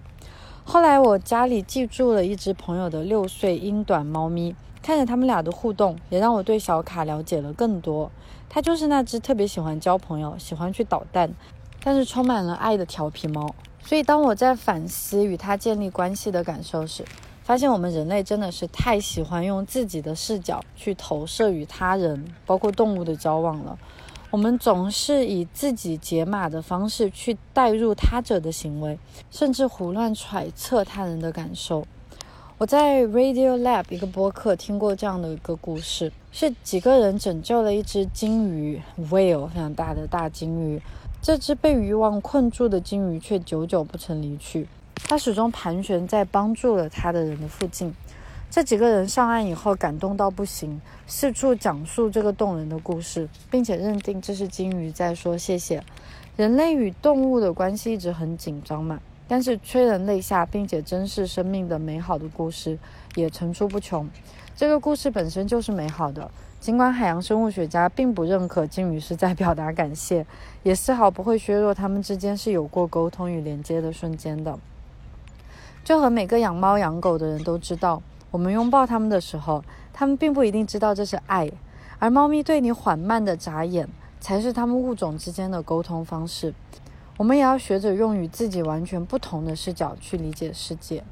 [0.69, 4.53] 后来我家里寄住了一只朋友的六岁英短猫咪，
[4.83, 8.11] 看着他们俩的互动，也让我对小卡了解了更多。
[8.49, 11.33] 它就是那只特别喜欢交朋友、喜欢去捣蛋，
[11.81, 13.55] 但是充满了爱的调皮猫。
[13.81, 17.05] 所以当我在反思与它建立关系的感受时，
[17.41, 23.79] 发现我们人类真的是太喜欢用自己的视角去投射与他人，包括动物的交往了。
[24.29, 28.99] 我们总是以自己解码的方式去代入他者的行为，
[29.31, 31.87] 甚至胡乱揣测他人的感受。
[32.57, 40.81] 我在 Radio Lab 一个播客听过这样的一个故事，是几个人拯救了一只鲸鱼 whale 非常大的大鲸鱼。
[41.21, 44.67] 这只被渔网困住的鲸鱼却久久不曾离去，
[45.07, 47.93] 它始终盘旋在帮助了它的人的附近。
[48.49, 55.83] 这几个人上岸以后，感动到不行，四处讲述这个动人的故事，并且认定这是鲸鱼在说谢谢。
[56.37, 62.79] 人类与动物的关系一直很紧张嘛，但是催人泪下并且珍视生命的美好的故事
[63.15, 64.07] 也层出不穷。
[64.55, 70.25] 这个故事本身就是美好的，尽管海洋生物学家并不认可鲸鱼是在表达感谢，
[70.63, 74.57] 也丝毫不会削弱他们之间是有过沟通与连接的瞬间的。
[75.83, 78.01] 就和每个养猫养狗的人都知道。
[78.31, 79.63] 我们拥抱它们的时候，
[79.93, 81.49] 它们并不一定知道这是爱，
[81.99, 83.87] 而猫咪对你缓慢的眨眼，
[84.19, 86.53] 才是它们物种之间的沟通方式。
[87.17, 91.03] 我们也要学着用与自己完全不同的视角去理解世界，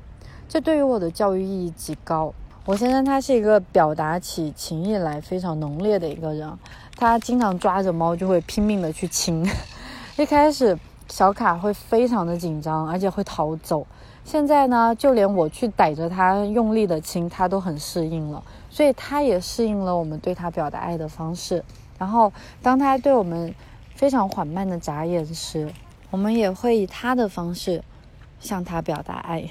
[0.48, 2.34] 这对于我的教育意义极高。
[2.66, 6.52] 我先生他是一个表达起情意来非常浓烈的一个人，
[6.96, 9.48] 他经常抓着猫就会拼命的去亲。
[10.18, 13.86] 一开始小卡会非常的紧张，而且会逃走。
[14.26, 21.64] 现在呢，就连我去逮着它用力的亲，它都很适应了，所以它也适应了我们对它表达爱的方式。
[22.00, 23.54] 然后，当它对我们
[23.94, 25.72] 非常缓慢的眨眼时，
[26.10, 27.84] 我们也会以它的方式
[28.40, 29.48] 向它表达爱。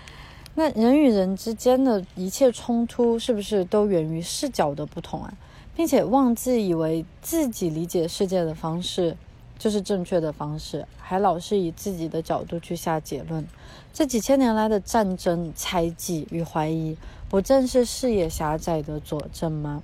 [0.56, 5.34] 那人与人之间的一切冲突，是不是都源于视角的不同啊？
[5.76, 9.16] 并且妄自以为自己理解世界的方式
[9.58, 13.46] 就是正确的方式，还老是以自己的角度去下结论。
[13.92, 16.96] 这几千年来的战争、猜忌与怀疑，
[17.28, 19.82] 不正是视野狭窄的佐证吗？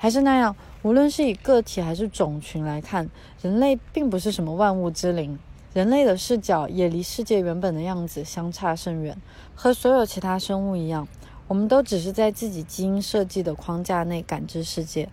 [0.00, 3.08] 还是那样，无论是以个体还是种群来看，
[3.40, 5.38] 人类并不是什么万物之灵。
[5.72, 9.16] 人类的视角也离世界原本的样子相差甚远。
[9.54, 11.08] 和所有其他生物一样，
[11.48, 15.08] 我们都只是在自己基因设计的框架内感知世界。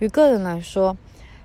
[0.00, 0.96] 于个人来说，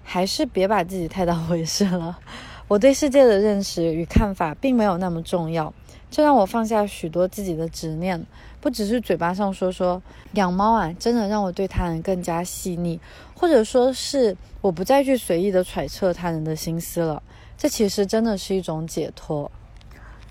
[0.09, 2.17] 还是别把自己太当回事了。
[2.69, 5.73] 我对世界的认识与看法并没有那么重要，
[6.09, 8.25] 这让我放下许多自己的执念。
[8.61, 10.01] 不只是嘴巴上说说
[10.33, 12.99] 养猫啊，真的让我对他人更加细腻，
[13.35, 17.21] 或者说是我不再去随意的揣测他人的心思了。
[17.57, 19.51] 这其实真的是一种解脱，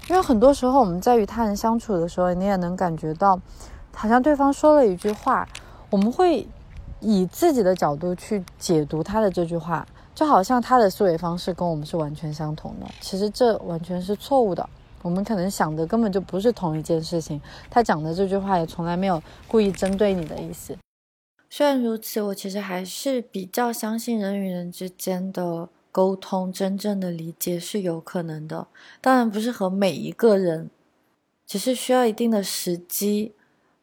[0.08, 3.38] 因为很多时候我们在与他人相处的时候，你也能感觉到，
[3.94, 5.46] 好像对方说了一句话，
[5.90, 6.46] 我们会
[7.00, 12.86] 以自己的角度去解读他的这句话，就好像他的思维方式跟我们是完全相同的。
[13.00, 14.68] 其实这完全是错误的。
[15.02, 17.40] 我们可能想的根本就不是同一件事情，
[17.70, 20.76] 他讲的这句话也从来没有故意针对你的意思。
[21.48, 28.66] 虽然如此，我其实还是比较相信人与人之间的沟通，真正的理解是有可能的。
[29.00, 30.70] 当然不是和每一个人，
[31.46, 33.32] 只是需要一定的时机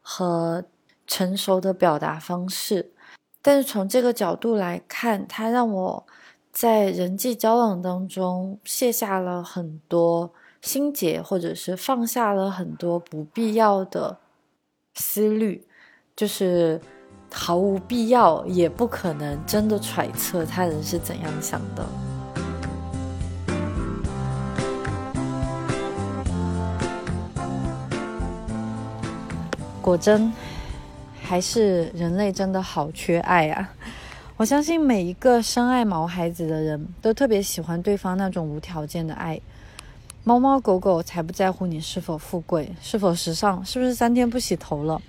[0.01, 0.65] 和
[1.07, 2.91] 成熟的表达方式。
[3.43, 6.07] 但是从这个角度来看，它让我
[6.51, 10.33] 在人际交往当中卸下了很多。
[10.61, 14.17] 心结，或者是放下了很多不必要的
[14.93, 15.67] 思虑，
[16.15, 16.79] 就是
[17.29, 21.85] 毫无必要，也不可能真的揣测他人是怎样想的。
[29.81, 30.31] 果真，
[31.33, 33.73] 还是人类真的好缺爱啊！
[34.37, 39.41] 我相信每一个深爱毛孩子的人都特别喜欢对方那种无条件的爱。
[40.23, 45.01] 猫猫狗狗才不在乎你是否富贵，是否时尚，是不是三天不洗头了。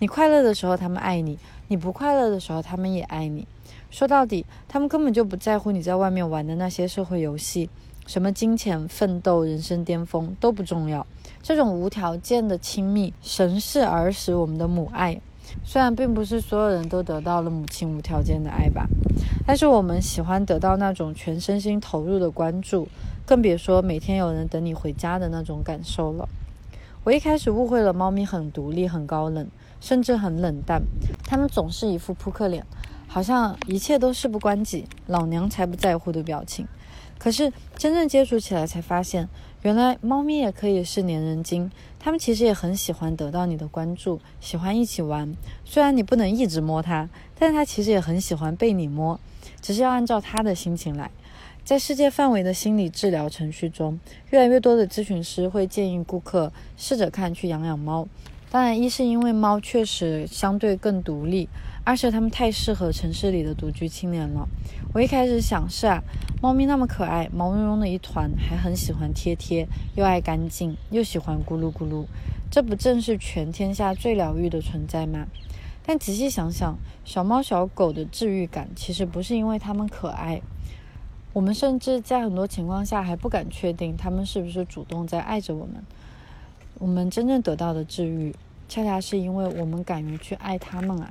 [0.00, 1.36] 你快乐的时候，他们爱你；
[1.68, 3.46] 你不快乐的时候，他们也爱你。
[3.88, 7.70] 说到底，他们根本就不在乎你在外面玩的那些社会游戏，
[8.04, 11.06] 什么金钱、奋斗、人生巅峰都不重要。
[11.40, 15.20] 这种无条件的亲密，神是儿时我们的母爱。
[15.64, 18.86] 虽然并不是所有人都得到了母亲无条件的爱吧，
[19.46, 22.88] 但是我们喜欢得到那种全身心投入的关注。
[23.26, 26.28] 更别说每天有人等你回家的那种感受了。
[27.04, 29.46] 我一开始误会了猫咪很独立、很高冷，
[29.80, 30.82] 甚至很冷淡。
[31.24, 32.64] 它们总是一副扑克脸，
[33.06, 36.66] 好像一切都事不关己，老娘才不在乎的表情。
[37.18, 39.28] 可是真正接触起来才发现，
[39.62, 41.70] 原来猫咪也可以是粘人精。
[42.00, 45.34] 他们其实也很喜欢得到你的关注，喜欢一起玩。
[45.64, 49.18] 虽然你不能一直摸它，但是它其实也很喜欢被你摸，
[49.60, 51.10] 只是要按照它的心情来。
[51.64, 58.08] 在世界范围的心理治疗程序中，越来越多的咨询师会建议顾客试着看去养养猫。
[58.50, 61.46] 当然，一是因为猫确实相对更独立，
[61.88, 64.46] 而且它们太适合城市里的独居青年了。
[64.92, 66.02] 我一开始想是啊，
[66.42, 69.66] 猫咪那么可爱，毛茸茸的一团，还很喜欢贴贴，
[69.96, 72.04] 又爱干净，又喜欢咕噜咕噜，
[72.50, 75.28] 这不正是全天下最疗愈的存在吗？
[75.82, 76.76] 但仔细想想，
[77.06, 80.42] 小猫小狗的治愈感其实不是因为它们可爱。
[81.32, 85.82] 我们甚至在很多情况下还不敢确定它们是不是主动在爱着我们。
[86.78, 88.34] 我们真正得到的治愈，
[88.68, 91.10] 恰恰是因为我们敢于去爱它们啊！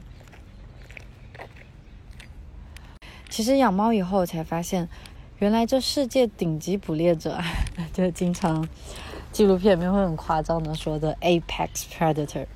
[3.38, 4.90] 其实养猫以后才发现，
[5.38, 7.38] 原来这世界顶级捕猎者，
[7.94, 8.68] 就经常
[9.32, 12.48] 纪录片里面会很夸张的说的 apex predator，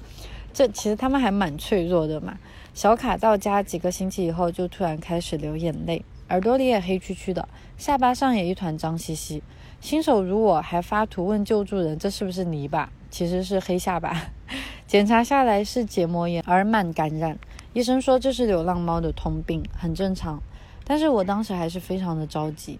[0.52, 2.40] 这其实他们还蛮脆弱的嘛。
[2.74, 6.04] 小卡到家几个星期以后，就突然开始流眼泪。
[6.30, 9.44] 耳朵里也黑黢黢的，下巴上也一团脏兮兮。
[9.80, 12.92] 新手如我还发图问救助人，这是不是泥巴？
[13.12, 14.20] 其实是黑下巴。
[14.88, 17.38] 检查下来是结膜炎、耳螨感染。
[17.74, 20.42] 医生说这是流浪猫的通病，很正常。
[20.84, 22.80] 但是我当时还是非常的着急。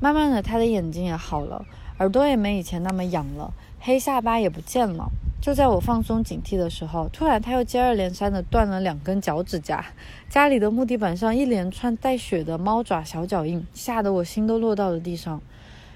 [0.00, 1.64] 慢慢的，他的眼睛也好了，
[1.98, 5.10] 耳朵也没以前那么痒了，黑下巴也不见了。
[5.40, 9.84] 就在我放松警惕的时候，突然他又接二连三的断了两根脚趾甲，
[10.28, 15.40] 家里的木地板上一连串带血的猫爪小脚印，吓得我心都落到了地上。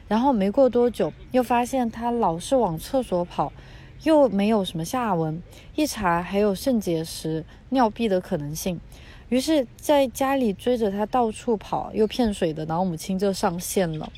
[0.07, 3.53] 然后没过多久，又发现他老是往厕所跑，
[4.05, 5.42] 又没有什么下文，
[5.74, 8.78] 一查还有肾结石、尿闭的可能性。
[9.29, 14.11] 于是，在家里追着他到处跑又骗水的老母亲就上线了。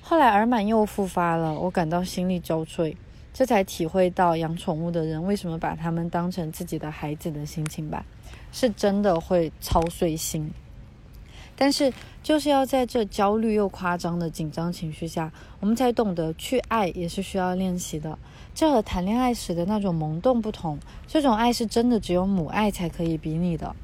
[0.00, 2.96] 后来耳螨又复发了，我感到心力交瘁。
[3.34, 8.02] 这才体会到养宠物的人为什么把它们当成自己的孩子的心情吧，
[8.50, 10.50] 是真的会操碎心。
[11.54, 11.92] 但是
[12.22, 15.30] 就是要在这焦虑又夸张的紧张情绪下，
[15.60, 18.18] 我们才懂得去爱也是需要练习的。
[18.54, 23.76] 这和谈恋爱时的那种萌动不同，这种爱是真的只有母爱才可以比拟的。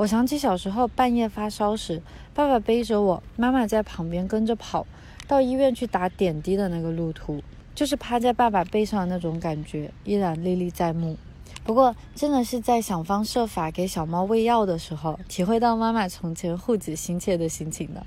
[0.00, 2.00] 我想起小时候半夜发烧时，
[2.32, 4.86] 爸爸背着我，妈妈在旁边跟着跑，
[5.28, 7.42] 到医院去打点滴的那个路途，
[7.74, 11.18] 就是趴在爸爸背上的那种感觉，依然历历在目。
[11.64, 18.06] 不过，真的是在想方设法给小猫喂药的时候，体会到妈妈从前护子心切的心情的。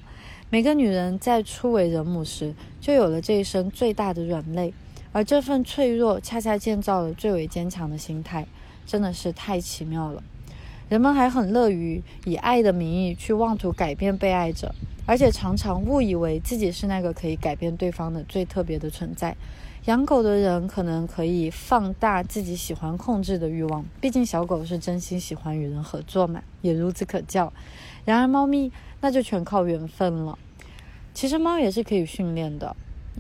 [0.50, 4.74] 每个女人在初为人母时，就有了这一生最大的软肋，
[5.12, 8.48] 而这份脆弱，恰恰建造了最为坚强的心态，
[8.84, 10.24] 真的是太奇妙了。
[10.90, 14.74] 人们还很乐于以爱的名义去妄图改变被爱者，
[15.06, 19.36] 而且常常误以为自己是那个可以改变对方的最特别的存在。
[19.86, 27.52] 养狗的人可能可以放大自己喜欢控制的欲望，毕竟小狗是真心喜欢与人合作嘛，也孺子可教。
[28.06, 28.72] 然而猫咪
[29.02, 30.38] 那就全靠缘分了。
[31.14, 32.76] 其实猫也是可以训练的。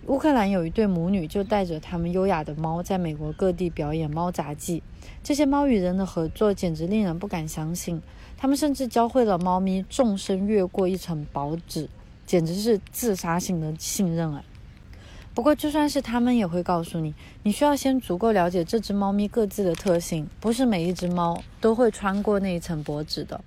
[0.08, 4.84] 乌克兰有一对母女，就带着他们优雅的猫，在美国各地表演猫杂技。
[5.24, 8.02] 这些猫与人的合作简直令人不敢相信。
[8.36, 11.88] 他们甚至教会了猫咪纵身越过一层薄纸，
[12.26, 14.44] 简直是自杀性的信任啊！
[15.34, 17.14] 不过，就算是他们，也会告诉你，
[17.44, 23.42] 你需要先足够了解这只猫咪各自的特性，不是每一只猫都会穿过那一层薄纸的。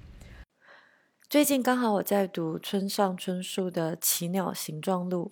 [1.28, 5.30] 最近刚好我在读村上春树的《奇鸟形状录》。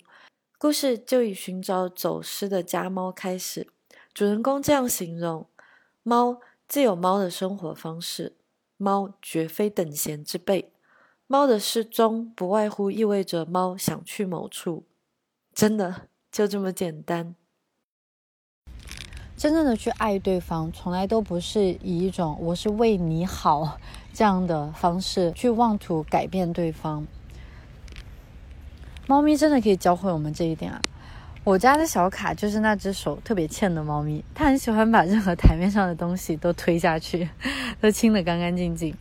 [0.65, 3.67] 故事就以寻找走失的家猫开始。
[4.15, 5.45] 主人公这样形容：
[6.01, 8.35] 猫自有猫的生活方式，
[8.75, 10.71] 猫绝非等闲之辈。
[11.27, 14.87] 猫的失踪不外乎意味着猫想去某处。
[15.53, 17.35] 真的就这么简单。
[19.37, 23.77] 真正的去爱对方，从来都不是以一种“我是为你好”
[24.11, 27.05] 这样的方式去妄图改变对方。
[29.07, 30.81] 猫咪真的可以教会我们这一点啊！
[31.43, 37.29] 我家的小卡就是那只手特别欠的猫咪，它很喜欢把任何台面上的东西都推下去，
[37.79, 38.95] 都清得干干净净。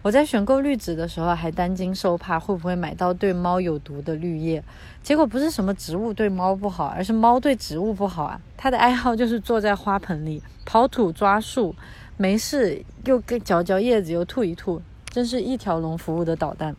[0.00, 4.64] 我在选购绿植的时候还担惊受怕，会不会买到对猫有毒的绿叶？
[5.02, 8.40] 结果不是什么植物对猫不好，而是猫对植物不好啊！
[8.56, 11.76] 它的爱好就是坐在花盆里刨土抓树，
[12.16, 14.80] 没事又跟嚼嚼叶子又吐一吐，
[15.10, 16.74] 真是一条龙服务的捣蛋。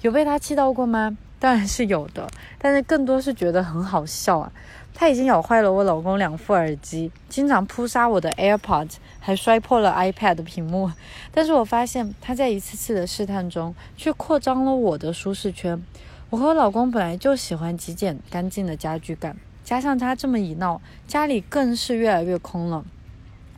[0.00, 1.18] 有被它气到过吗？
[1.38, 2.26] 当然是有的，
[2.58, 4.52] 但是更多是觉得很好笑啊！
[4.96, 10.90] 他已经咬坏了我老公两副耳机，经常扑杀我的 AirPods，还摔破了 iPad 屏幕。
[11.32, 15.82] 但是我发现他在一次次的试探中，却扩张了我的舒适圈。
[16.30, 22.84] 我和我老公本来就喜欢极简干净的家具感，加上他这么一闹，家里更是越来越空了，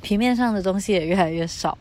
[0.01, 1.77] 平面上的东西也越来越少。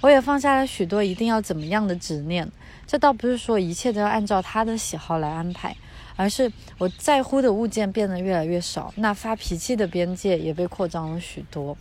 [0.00, 2.50] 我也放下了许多一定要怎么样的执念。
[2.90, 5.76] 这倒不是说一切都要按照他的喜好来安排，
[6.16, 11.78] 而是我在乎的物件变得越来越少，那发脾气的边界也被扩张了许多，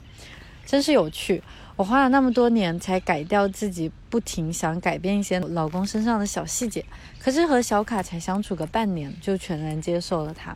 [0.67, 1.41] 真是有趣。
[1.75, 6.85] 我花了那么多年才改掉自己不停想改变一些老公身上的小细节，
[7.17, 10.55] 可是和小卡才相处个半年就全然接受了他。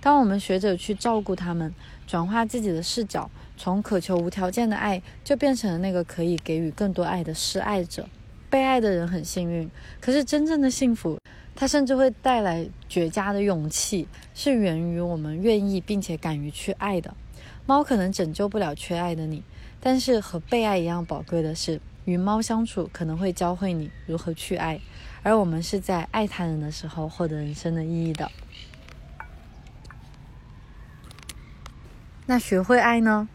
[0.00, 1.74] 当我们学着去照顾他们，
[2.06, 8.08] 转化自己的视角，从渴求无条件的爱，就变成了那个可以给予更多爱的施爱者。
[8.50, 9.70] 被爱的人很幸运，
[10.00, 11.16] 可是真正的幸福，
[11.54, 17.14] 它甚至会带来绝佳的勇气，是源于我们愿意并且敢于去爱的。
[17.64, 19.44] 猫可能拯救不了缺爱的你，
[19.80, 24.80] 但是和被爱一样宝贵的是，与猫相处可能会教会你如何去爱，
[25.22, 28.28] 而我们是在爱他人的时候获得人生的意义的。
[32.26, 33.28] 那学会爱呢？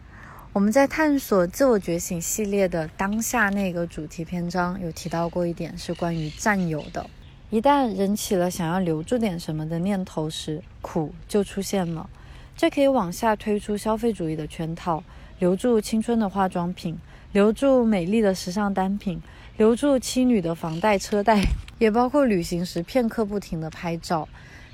[0.56, 7.06] 我们在探索自我觉醒系列的当下那个主题篇章有提到过一点，是关于占有的。
[7.50, 12.08] 一旦人起了想要留住点什么的念头时，苦就出现了。
[12.56, 15.04] 这可以往下推出消费主义的圈套，
[15.40, 16.98] 留住青春的化妆品，
[17.32, 19.20] 留住美丽的时尚单品，
[19.58, 21.42] 留住妻女的房贷车贷，
[21.78, 24.26] 也包括旅行时片刻不停的拍照。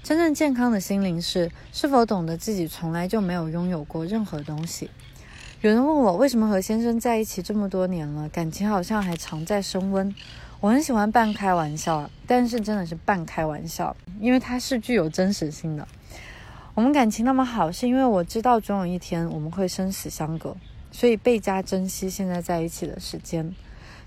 [0.04, 4.88] 真正健康的心灵是是否懂得自己从来就没有拥有过任何东西。
[5.62, 10.12] 有人问我为什么和先生在一起这么多年了，感情好像还常在升温。
[10.58, 15.86] 我很喜欢半开玩笑啊，但是真的是半开玩笑，因为它是具有真实性的。
[16.74, 20.56] 我们感情那么好，是因为我知道总有一天我们会生死相隔，
[20.90, 23.54] 所以倍加珍惜现在在一起的时间。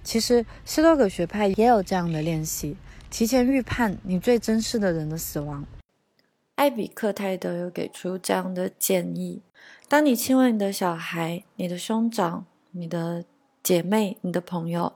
[0.04, 2.76] 其实斯多葛学派也有这样的练习：
[3.10, 5.66] 提前预判你最珍视的人的死亡。
[6.56, 9.42] 艾比克泰德有给出这样的建议。
[9.88, 13.24] 当你亲吻你的小孩、你的兄长、你的
[13.62, 14.94] 姐妹、你的朋友，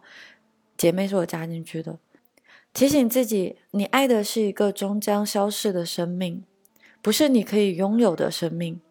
[0.76, 2.00] 姐妹是我加进去的。
[2.74, 6.44] 提醒自己，你爱的是一个终将消逝的生命，
[7.04, 8.82] 不是你可以拥有的生命。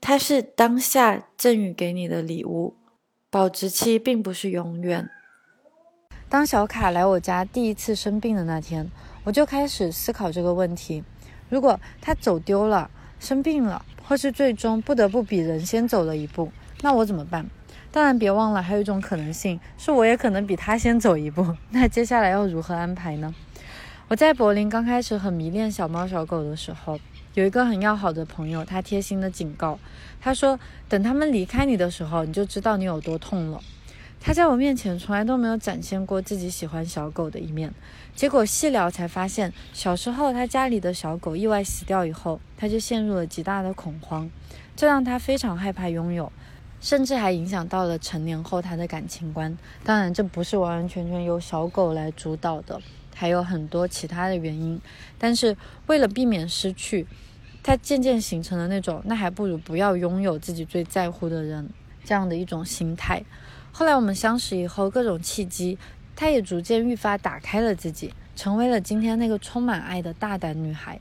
[0.00, 2.74] 它是当下赠予给你的礼物，
[3.28, 5.10] 保质期并不是永远。
[6.28, 8.90] 当小卡来我家第一次生病的那天，
[9.24, 11.04] 我就开始思考这个问题：
[11.50, 16.52] 如果他走丢了、生病了，或是最终不得不比人先走了一步，
[16.82, 17.46] 那我怎么办？
[17.90, 21.56] 当然，别忘了还有一种可能性，是我也可能比他先走一步。
[21.70, 23.34] 那接下来要如何安排呢？
[24.08, 26.98] 我在柏林刚开始很迷恋小猫小狗的时候。
[27.34, 29.78] 有一个很要好的朋友，他贴心的警告，
[30.22, 33.60] 他说：“等他们离开你的时候，你就知道你有多痛了。”
[34.26, 37.72] 他在我面前从来都没有展现过自己喜欢小狗的一面，
[38.16, 44.28] 结果细聊才发现，小时候他家里的小狗意外死掉以后，他就陷入了极大的恐慌，
[44.74, 46.32] 这让他非常害怕拥有，
[46.80, 49.56] 甚至还影响到了成年后他的感情观。
[49.84, 52.82] 当然，这不是完完全全由小狗来主导的，
[53.14, 54.80] 还有很多其他的原因。
[55.20, 55.56] 但是
[55.86, 57.06] 为了避免失去，
[57.62, 61.70] 他渐渐形成了那种，那还不如不要拥有自己最在乎的人
[62.04, 63.22] 这样的一种心态。
[63.78, 65.76] 后来我们相识以后，各种契机，
[66.16, 70.98] 他也逐渐愈发打开了自己，成为了今天那个充满爱的大胆女孩。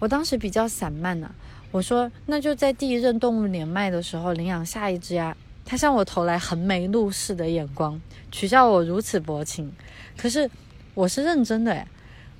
[0.00, 1.32] 我当时比较散漫呢，
[1.70, 5.36] 我说那就在第一任动物年迈的时候领养下一只呀。
[5.64, 8.00] 他向我投来横眉怒视的眼光，
[8.32, 9.72] 取笑我如此薄情。
[10.16, 10.50] 可是
[10.94, 11.86] 我是认真的诶。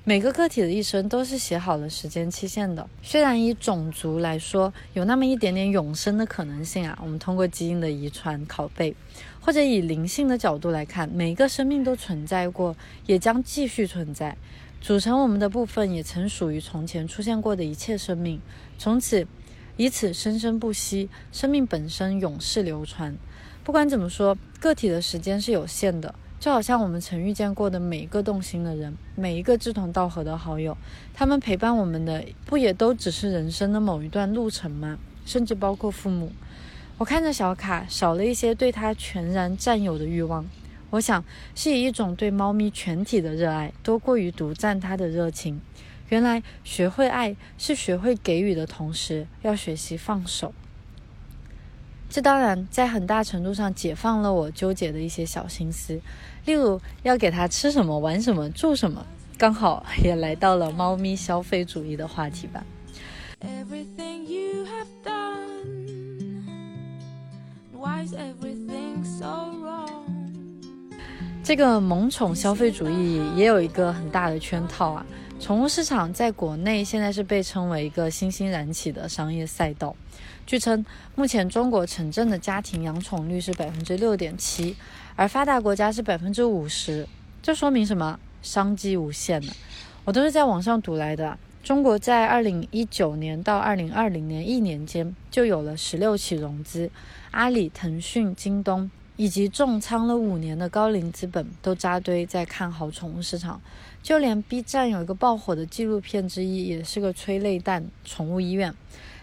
[0.03, 2.89] 每个个体的一生都是写好了时间期限的。
[3.03, 8.95] 虽然以种族来说有那么一点点永生的可能性啊，我们通过基因的遗传拷贝，
[9.41, 12.75] 或者以灵性的角度来看，每一个生命都存在过，
[13.07, 14.37] 也将继续存在，
[14.79, 18.39] 组成我们的部分也曾属于从前出现过的一切生命，
[18.77, 19.27] 从此
[19.77, 23.17] 以此生生不息，生命本身永世流传。
[23.63, 26.13] 不管怎么说，个体的时间是有限的。
[26.39, 30.75] 就好像我们曾遇见过的每一个动心的人，每一个志同道合的好友，
[31.13, 34.97] 他们陪伴我们的，不也都只是人生的某一段路程吗？
[35.23, 36.31] 甚至包括父母。
[37.01, 40.45] 我看着小卡，少了一些对他全然占有的欲望。
[40.91, 41.25] 我想，
[41.55, 45.59] 是以一种对猫咪全体的热爱，多过于独占它的热情。
[46.09, 50.53] 原来，学会爱是学会给予的同时，要学习放手。
[52.07, 55.99] 这当然在很大程度上解放了我纠结的一些小心思，
[56.45, 59.03] 例如要给它吃什么、玩什么、住什么，
[59.39, 62.63] 刚好也来到了猫咪消费主义的话题吧。
[71.43, 75.05] 这个萌宠消费主义也有一个很大的圈套啊！
[75.39, 79.95] 宠物市场在国内现在是被称为一个新兴燃起的商业赛道。
[80.45, 84.75] 据称，目前中国城镇的家庭养宠率是百分之六点七，
[85.15, 87.07] 而发达国家是百分之五十。
[87.41, 88.19] 这说明什么？
[88.41, 89.51] 商机无限呢？
[90.05, 91.37] 我都是在网上读来的。
[91.63, 96.89] 中国在二零一九年到二零二零年一年间就有了十六起融资，
[97.29, 103.61] 阿里、腾讯、京东以及重仓了五年的高瓴资本都扎堆在看好宠物市场。
[104.01, 108.73] 就连 B 站有一个爆火的纪录片之一，也是个催泪弹——宠物医院。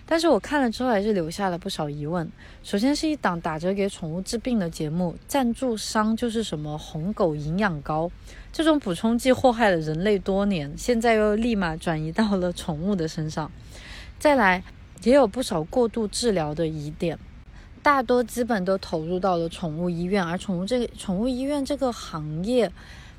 [0.07, 2.31] 但是我看了之后还是留下了不少疑问。
[2.63, 8.11] 首先是一档打折给宠物治病的节目，赞助商就是什么红狗营养膏，
[8.59, 13.49] 这种补充剂祸害了人类多年，现在又立马转移到了宠物的身上。
[14.19, 14.65] 再来，
[15.05, 17.17] 也有不少过度治疗的疑点，
[17.85, 22.69] 大多基本都投入到了宠物医院，而宠物这个宠物医院这个行业。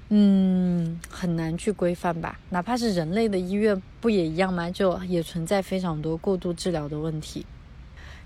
[0.09, 2.37] 嗯，很难去规范吧？
[2.49, 4.69] 哪怕是人类的医院，不也一样吗？
[4.69, 7.45] 就也存在非常多过度治疗的问题。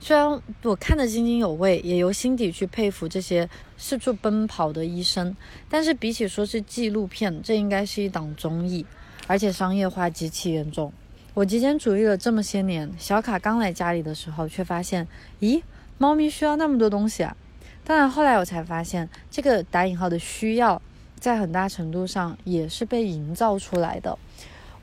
[0.04, 5.34] 虽然我看得津津有味，也由心底去佩服这些四处奔跑的医生，
[5.70, 8.86] 但是比起说是纪录片，这应该是一档综艺，
[9.28, 10.91] 而且商业化极其严重。
[11.34, 15.08] 我极简主义了这么些年，小卡刚来家里的时候，却发现，
[15.39, 15.62] 咦，
[15.97, 17.38] 猫咪需要那么多东西啊！
[17.86, 20.82] 当然，后来我才发现，这个打引号的需要。
[21.18, 24.20] 在很大程度上也是被营造出来的。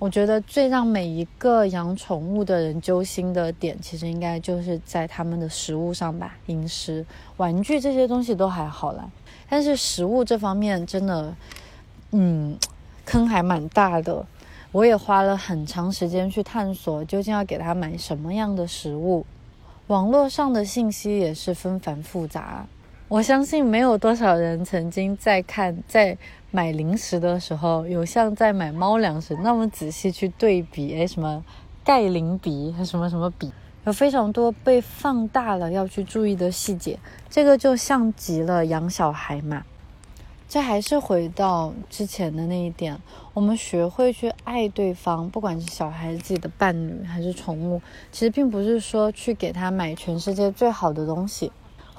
[0.00, 7.04] 我觉得最让每一个养宠物的人揪心的点，其实应该就是在他们的食物上吧，饮食、
[7.36, 9.06] 玩具这些东西都还好啦，
[9.46, 11.36] 但是食物这方面真的，
[12.12, 12.58] 嗯，
[13.04, 14.24] 坑还蛮大的。
[14.72, 19.26] 我也花了很长时间去探索，究竟要给他买什么样的食物。
[19.88, 22.66] 网络上的信息也是纷繁复杂。
[23.10, 26.16] 我相信没有多少人曾经在看在
[26.52, 31.44] 买零食的时候，有像在买猫粮时那么仔细去对比，哎，什么
[31.84, 33.50] 钙磷比和什么什么比，
[33.84, 37.00] 有非常多被放大了要去注意的细节。
[37.28, 39.64] 这个就像极了养小孩嘛，
[40.48, 42.96] 这还是回到之前的那一点，
[43.34, 47.82] 我们学会去爱对方，不管是小孩自己的伴侣还是宠物，
[48.12, 51.50] 其实并不是说去给他买全世界最好的东西，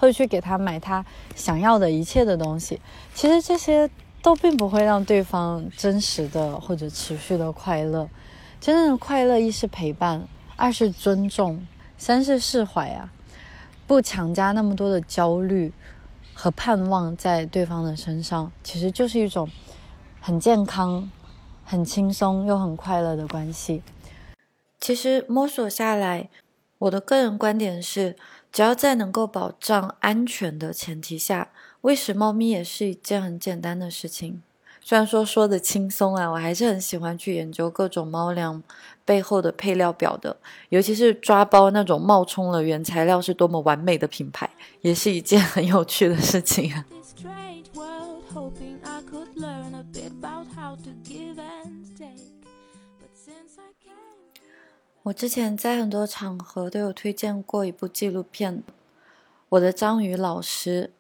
[0.02, 2.82] 会去给他买他想要的一切的东西。
[3.14, 3.88] 其实这些
[4.24, 8.10] 都并不会让对方真实的或者持续的快乐。
[8.60, 11.68] 真正的快乐，一是陪伴，二是尊重，
[11.99, 13.14] 三是释怀啊。
[13.86, 15.72] 不强加那么多的焦虑
[16.34, 19.47] 和盼望在对方的身上，其实就是一种
[20.20, 21.12] 很健康、
[21.64, 23.84] 很轻松又很快乐的关系。
[24.80, 26.30] 其实摸索下来，
[26.80, 28.16] 我的个人观点是，
[28.52, 31.49] 只要在能够保障安全的前提下，
[31.82, 34.41] 喂食猫咪也是一件很简单的事情。
[34.84, 38.62] 虽然说说的轻松啊，我还是很喜欢去研究各种猫粮
[39.06, 40.36] 背后的配料表的，
[40.70, 44.49] 尤其是抓包那种冒充了原材料是多么完美的品牌，
[44.82, 46.86] 也是一件很有趣的事情啊。
[55.04, 58.58] 我之前在很多场合都有推荐过一部纪录片，
[59.49, 60.91] 《我的章鱼老师》。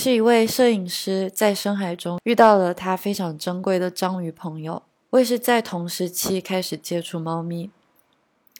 [0.00, 4.84] 是一位摄影师在深海中遇到了他非常珍贵的章鱼朋友。
[5.10, 7.68] 我也是在同时期开始接触猫咪，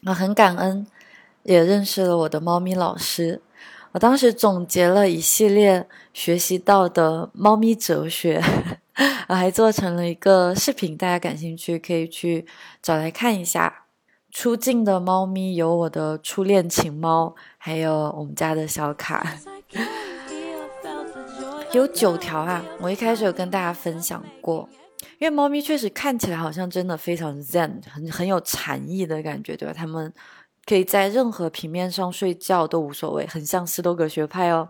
[0.07, 0.85] 我很感恩，
[1.43, 3.41] 也认识了我的猫咪老师。
[3.93, 8.43] 我当时总结了一系列学习到的猫咪哲学，
[9.29, 12.45] 我还做成了一个视频，大家感兴趣可以去
[12.81, 13.80] 找来看一下。
[14.31, 19.35] 出镜的猫咪有我的初恋情猫，还有我们家的小卡。
[21.73, 22.63] 有九条啊！
[22.79, 24.67] 我一开始有跟大家分享过，
[25.19, 29.73] 因为猫咪确实看起来好像真的非常 zen，很很有禅意的感觉，对吧？
[29.73, 30.11] 它们
[30.65, 34.67] 可以在任何平面上睡觉都无所谓，很像斯多葛学派哦。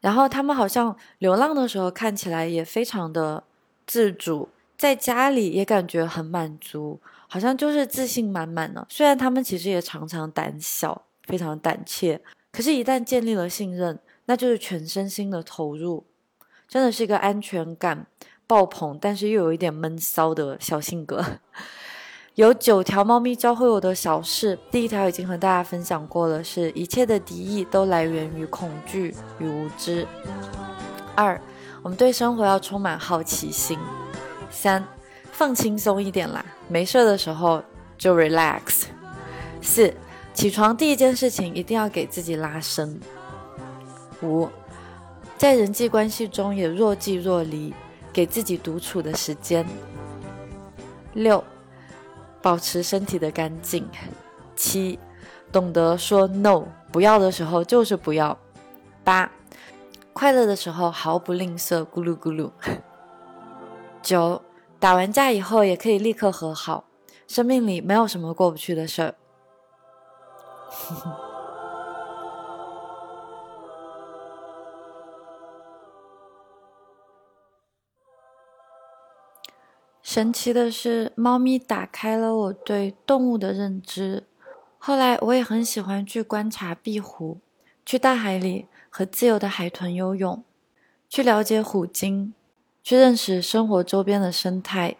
[0.00, 3.44] 然后它们好像流浪的时候看起来也非常的
[3.86, 4.48] 自主，
[4.78, 6.98] 在家里也感觉很满足，
[7.28, 8.86] 好像就是自信满满的。
[8.88, 12.20] 虽然他们其实也常常胆小，非常胆怯，
[12.52, 13.98] 可是，一旦建立了信任。
[14.28, 16.04] 那就是全身心的投入，
[16.66, 18.08] 真的是一个安全感
[18.44, 21.24] 爆棚，但是又有一点闷骚的小性格。
[22.34, 30.04] 有九条猫咪教会我的小事，第一条已经和大家分享过了，是一切的敌意都来源于恐惧与无知。
[31.14, 31.40] 二，
[31.82, 33.78] 我们对生活要充满好奇心。
[34.50, 34.84] 三，
[35.36, 37.62] 放轻松一点啦，没事的时候
[37.98, 38.84] 就 relax。
[39.60, 39.92] 四，
[40.32, 42.98] 起床第一件事情一定要给自己拉伸。
[44.22, 44.48] 五，
[45.36, 47.74] 在人际关系中也若即若离，
[48.14, 49.66] 给自己独处的时间。
[51.12, 51.44] 六，
[52.40, 53.86] 保持身体的干净。
[54.54, 54.98] 七，
[55.52, 58.34] 懂得说 no，不要的时候就是不要。
[59.04, 59.30] 八，
[60.14, 62.50] 快乐的时候毫不吝啬，咕噜咕噜。
[64.02, 64.40] 九，
[64.78, 66.84] 打完架以后也可以立刻和好，
[67.26, 69.14] 生命里没有什么过不去的事儿。
[80.02, 84.24] 神奇的是，猫咪打开了我对动物的认知。
[84.78, 87.40] 后来，我也很喜欢去观察壁虎，
[87.84, 90.44] 去大海里和自由的海豚游泳，
[91.08, 92.32] 去了解虎鲸，
[92.88, 94.94] 去认识生活周边的生态。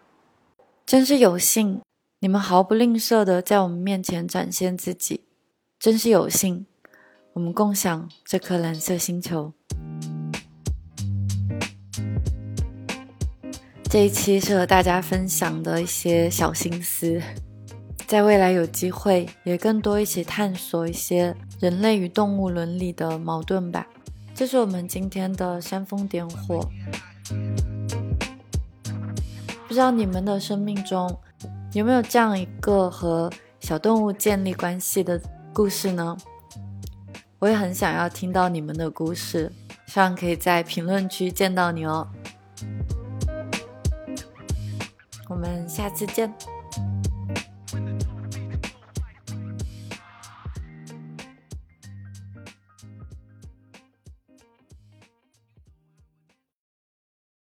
[0.84, 1.82] 真是有幸，
[2.18, 5.20] 你们毫不吝啬的在我们面前展现自己。
[5.78, 6.66] 真是有幸，
[7.34, 9.53] 我们共享这颗蓝色星球。
[13.89, 17.22] 这一期是和大家分享的一些小心思，
[18.09, 23.87] 在未来有机会也更多一起探索一些人类与动物伦理的矛盾吧。
[24.34, 26.68] 这是我们今天的煽风点火。
[29.76, 31.20] 不知道你们的生命中
[31.74, 35.20] 有没有这样一个和小动物建立关系的
[35.52, 36.16] 故事呢？
[37.38, 39.52] 我也很想要听到你们的故事，
[39.86, 42.08] 希望可以在评论区见到你哦。
[45.28, 46.32] 我们下次见。